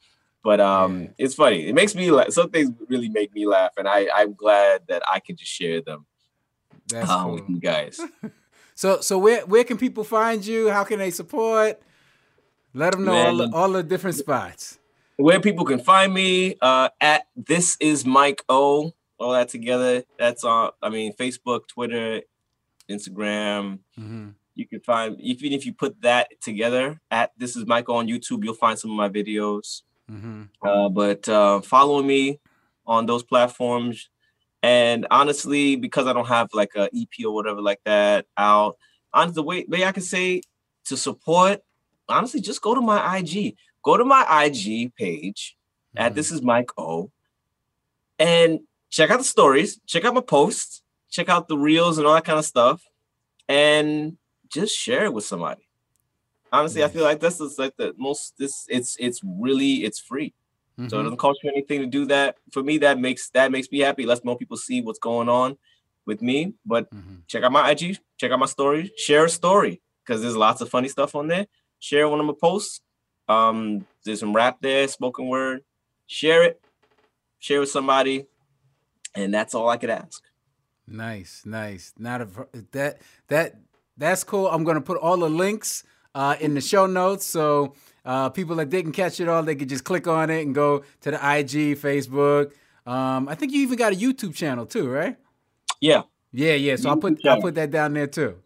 [0.43, 1.09] but um, Yeah.
[1.17, 1.67] it's funny.
[1.67, 2.32] It makes me laugh.
[2.32, 5.82] Some things really make me laugh, and I I'm glad that I can just share
[5.82, 6.05] them
[6.88, 7.34] That's uh, cool.
[7.36, 7.99] with you guys.
[8.76, 10.70] So so where where can people find you?
[10.70, 11.82] How can they support?
[12.74, 14.78] Let them know all the, all the different spots.
[15.17, 18.93] Where people can find me uh, at this is Mike O.
[19.17, 20.03] All that together.
[20.17, 20.72] That's on.
[20.82, 22.22] I mean, Facebook, Twitter,
[22.89, 23.80] Instagram.
[23.95, 27.95] hmm You can find even if you put that together at this is Mike O
[27.95, 28.43] on YouTube.
[28.43, 29.82] You'll find some of my videos.
[30.07, 32.39] hmm Uh, but uh, follow me
[32.86, 34.09] on those platforms.
[34.61, 38.78] And honestly, because I don't have like a EP or whatever like that out,
[39.13, 40.41] honestly, the way, way I can say
[40.86, 41.61] to support,
[42.10, 43.55] honestly, just go to my IG.
[43.84, 45.57] Go to my IG page
[45.95, 46.16] at Mhm.
[46.16, 47.12] This Is Mike O,
[48.18, 52.14] and check out the stories, check out my posts, check out the reels and all
[52.14, 52.84] that kind of stuff,
[53.47, 54.18] and
[54.49, 55.68] just share it with somebody.
[56.51, 56.89] Honestly, nice.
[56.89, 58.34] I feel like this is like the most.
[58.38, 60.34] This it's it's really it's free.
[60.78, 60.88] Mm-hmm.
[60.89, 61.05] So it mm-hmm.
[61.05, 62.38] doesn't cost you anything to do that.
[62.51, 64.05] For me, that makes that makes me happy.
[64.05, 65.57] Lets more people see what's going on
[66.05, 66.53] with me.
[66.66, 67.18] But mm-hmm.
[67.28, 70.70] check out my IG, check out my story, share a story because there's lots of
[70.70, 71.45] funny stuff on there.
[71.80, 72.82] Share one of my posts.
[73.28, 75.62] Um, there's some rap there, spoken word.
[76.08, 76.60] Share it,
[77.38, 78.26] share with somebody,
[79.16, 80.24] and that's all I could ask.
[80.88, 81.94] Nice, nice.
[82.00, 82.28] Not a
[82.72, 83.56] that that
[83.96, 84.48] that's cool.
[84.48, 85.84] I'm gonna put all the links
[86.16, 87.76] uh, in the show notes so
[88.06, 90.84] uh, people that didn't catch it all, they could just click on it and go
[91.02, 92.52] to the IG, Facebook.
[92.86, 95.16] Um, I think you even got a YouTube channel too, right?
[95.80, 96.04] Yeah.
[96.32, 96.76] Yeah, yeah.
[96.76, 98.38] So I'll put I'll put that down there too.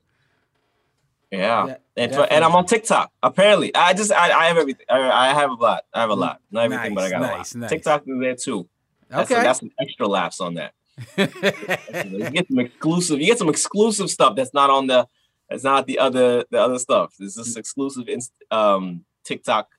[1.34, 3.12] Yeah, and, and I'm on TikTok.
[3.24, 4.86] Apparently, I just I, I have everything.
[4.88, 5.84] I, I, have a lot.
[5.92, 6.42] I have a lot.
[6.52, 7.62] Not everything, nice, but I got nice, a lot.
[7.62, 7.70] Nice.
[7.72, 8.70] TikTok is there too.
[9.10, 10.74] That's okay, a, that's some extra laughs on that.
[11.18, 13.20] you get some exclusive.
[13.20, 15.08] You get some exclusive stuff that's not on the.
[15.50, 17.16] That's not the other the other stuff.
[17.18, 18.08] There's this exclusive
[18.52, 19.70] um TikTok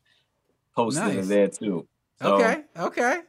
[0.75, 1.29] posting nice.
[1.29, 1.87] there too.
[2.21, 3.21] So, okay, okay.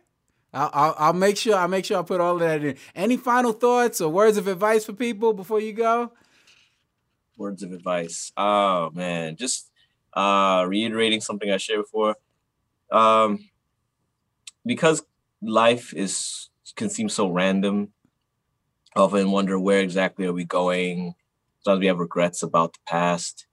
[0.51, 2.75] I'll, I'll, I'll make sure I'll make sure I put all of that in.
[2.95, 6.11] Any final thoughts or words of advice for people before you go?
[7.37, 8.31] Words of advice.
[8.37, 9.71] Oh man, just
[10.13, 12.15] uh reiterating something I shared before.
[12.91, 13.49] Um
[14.65, 15.03] because
[15.41, 17.93] life is can seem so random.
[18.95, 21.15] often wonder where exactly are we going.
[21.63, 23.47] Sometimes we have regrets about the past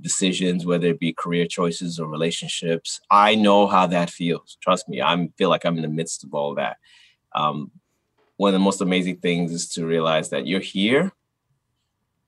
[0.00, 3.00] decisions, whether it be career choices or relationships.
[3.10, 4.56] I know how that feels.
[4.60, 6.76] Trust me, I feel like I'm in the midst of all that.
[7.34, 7.70] Um,
[8.36, 11.12] one of the most amazing things is to realize that you're here,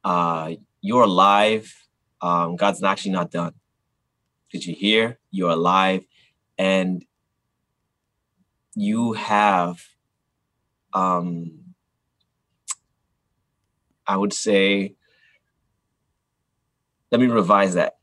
[0.04, 1.74] uh, you're alive.
[2.20, 3.54] Um, God's actually not done
[4.46, 6.04] because you're here, you're alive,
[6.56, 7.04] and
[8.74, 9.80] you have,
[10.92, 11.74] um,
[14.06, 14.94] I would say,
[17.10, 17.98] let me revise that.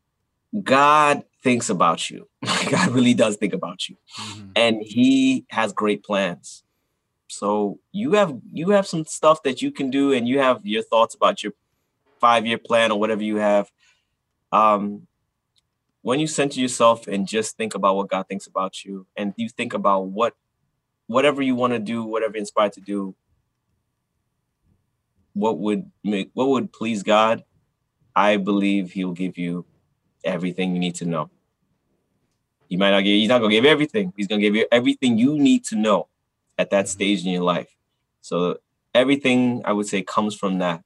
[0.62, 2.28] God thinks about you.
[2.70, 3.96] God really does think about you.
[4.18, 4.48] Mm-hmm.
[4.56, 6.64] And he has great plans.
[7.28, 10.82] So you have you have some stuff that you can do and you have your
[10.82, 11.52] thoughts about your
[12.22, 13.70] 5-year plan or whatever you have.
[14.52, 15.06] Um
[16.02, 19.48] when you center yourself and just think about what God thinks about you and you
[19.48, 20.34] think about what
[21.08, 23.16] whatever you want to do, whatever inspired to do,
[25.32, 27.42] what would make what would please God
[28.16, 29.66] I believe he'll give you
[30.24, 31.30] everything you need to know.
[32.68, 34.12] He might not give he's not gonna give everything.
[34.16, 36.08] He's gonna give you everything you need to know
[36.58, 37.76] at that stage in your life.
[38.22, 38.58] So
[38.94, 40.82] everything I would say comes from that.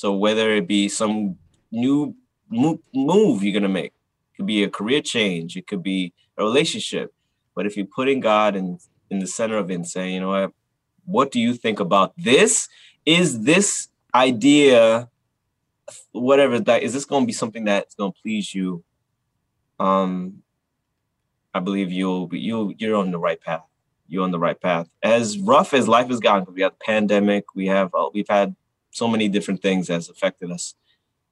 [0.00, 1.36] So whether it be some
[1.70, 2.16] new
[2.50, 7.12] move you're gonna make, it could be a career change, it could be a relationship.
[7.54, 8.78] But if you're putting God in
[9.10, 10.52] in the center of it and saying, you know what,
[11.04, 12.66] what do you think about this?
[13.04, 15.10] Is this idea
[16.12, 18.82] whatever that is this to be something that's to please you
[19.80, 20.42] um
[21.54, 23.64] i believe you'll be you you're on the right path
[24.08, 27.44] you're on the right path as rough as life has gotten we have the pandemic
[27.54, 28.54] we have uh, we've had
[28.90, 30.74] so many different things has affected us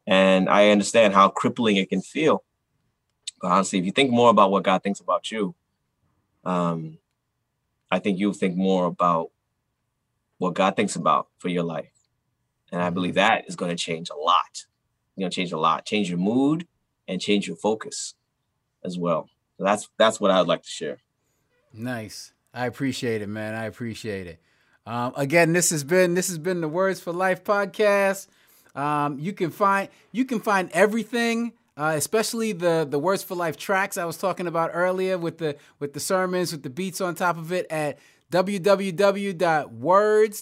[0.07, 2.45] and i understand how crippling it can feel
[3.41, 5.55] but honestly if you think more about what god thinks about you
[6.45, 6.99] um
[7.91, 9.31] i think you'll think more about
[10.39, 11.99] what god thinks about for your life
[12.71, 14.67] and I believe that is going to change a lot.
[15.19, 16.67] Going to change a lot, change your mood
[17.09, 18.15] and change your focus
[18.85, 19.29] as well.
[19.57, 20.99] So that's that's what I'd like to share.
[21.73, 22.33] Nice.
[22.55, 23.55] I appreciate it, man.
[23.55, 24.41] I appreciate it.
[24.89, 28.27] Um, again, this has been this has been the Words for Life podcast.
[28.75, 33.59] Um, you can find you can find everything, uh, especially the the Words for Life
[33.59, 37.15] tracks I was talking about earlier with the with the sermons with the beats on
[37.15, 37.99] top of it at
[38.33, 38.73] www.words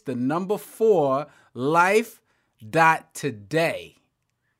[0.01, 2.21] the number four life
[2.71, 3.97] dot today.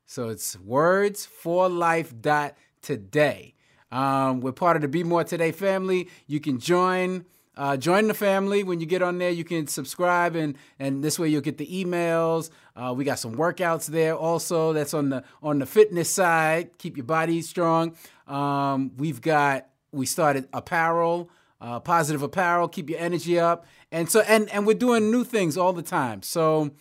[0.05, 3.55] So it's words for life dot today.
[3.93, 6.09] Um, we're part of the Be More Today family.
[6.27, 7.25] You can join
[7.57, 9.31] uh, join the family when you get on there.
[9.31, 12.51] You can subscribe and and this way you'll get the emails.
[12.75, 14.73] Uh, we got some workouts there also.
[14.73, 16.77] That's on the on the fitness side.
[16.79, 17.97] Keep your body strong.
[18.27, 21.31] Um, we've got we started apparel,
[21.61, 22.69] uh, positive apparel.
[22.69, 23.67] Keep your energy up.
[23.91, 26.23] And so and and we're doing new things all the time.
[26.23, 26.73] So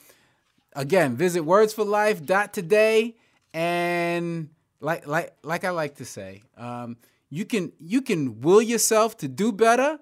[0.76, 3.16] again, visit wordsforlife.today
[3.54, 4.50] and
[4.82, 6.98] like like like I like to say, um,
[7.30, 10.00] you can you can will yourself to do better,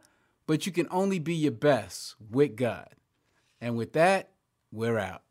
[0.47, 2.89] but you can only be your best with God.
[3.61, 4.31] And with that,
[4.71, 5.21] we're out.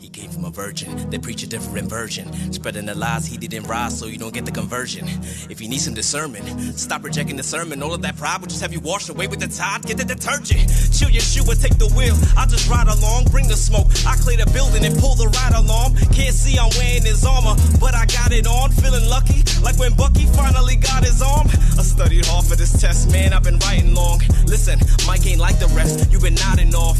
[0.00, 2.30] He came from a virgin, they preach a different version.
[2.52, 5.06] Spreading the lies he didn't rise, so you don't get the conversion.
[5.48, 7.82] If you need some discernment, stop rejecting the sermon.
[7.82, 9.82] All of that pride will just have you washed away with the tide.
[9.82, 12.14] Get the detergent, chill your shoe and take the wheel.
[12.36, 13.88] I just ride along, bring the smoke.
[14.06, 15.94] I clear the building and pull the ride alarm.
[16.12, 18.72] Can't see I'm wearing his armor, but I got it on.
[18.72, 21.48] Feeling lucky, like when Bucky finally got his arm.
[21.76, 23.32] I studied hard for this test, man.
[23.32, 24.20] I've been writing long.
[24.44, 26.12] Listen, Mike ain't like the rest.
[26.12, 26.98] You've been nodding off.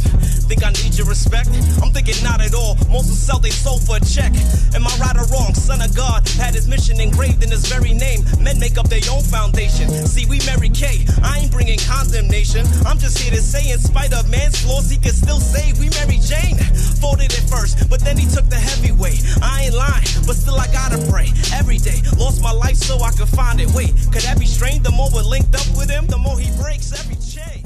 [0.49, 1.49] Think I need your respect?
[1.83, 2.75] I'm thinking not at all.
[2.91, 4.33] Most will sell their soul for a check.
[4.75, 5.55] Am I right or wrong?
[5.55, 8.25] Son of God had his mission engraved in his very name.
[8.41, 9.89] Men make up their own foundation.
[10.07, 11.07] See, we Mary Kay.
[11.23, 12.67] I ain't bringing condemnation.
[12.87, 15.79] I'm just here to say, in spite of man's flaws, he can still save.
[15.79, 16.57] We Mary Jane.
[17.01, 19.23] Folded it first, but then he took the heavy weight.
[19.43, 22.01] I ain't lying, but still I gotta pray every day.
[22.17, 23.71] Lost my life so I could find it.
[23.73, 24.83] Wait, could that be strange?
[24.83, 27.64] The more we're linked up with him, the more he breaks every chain.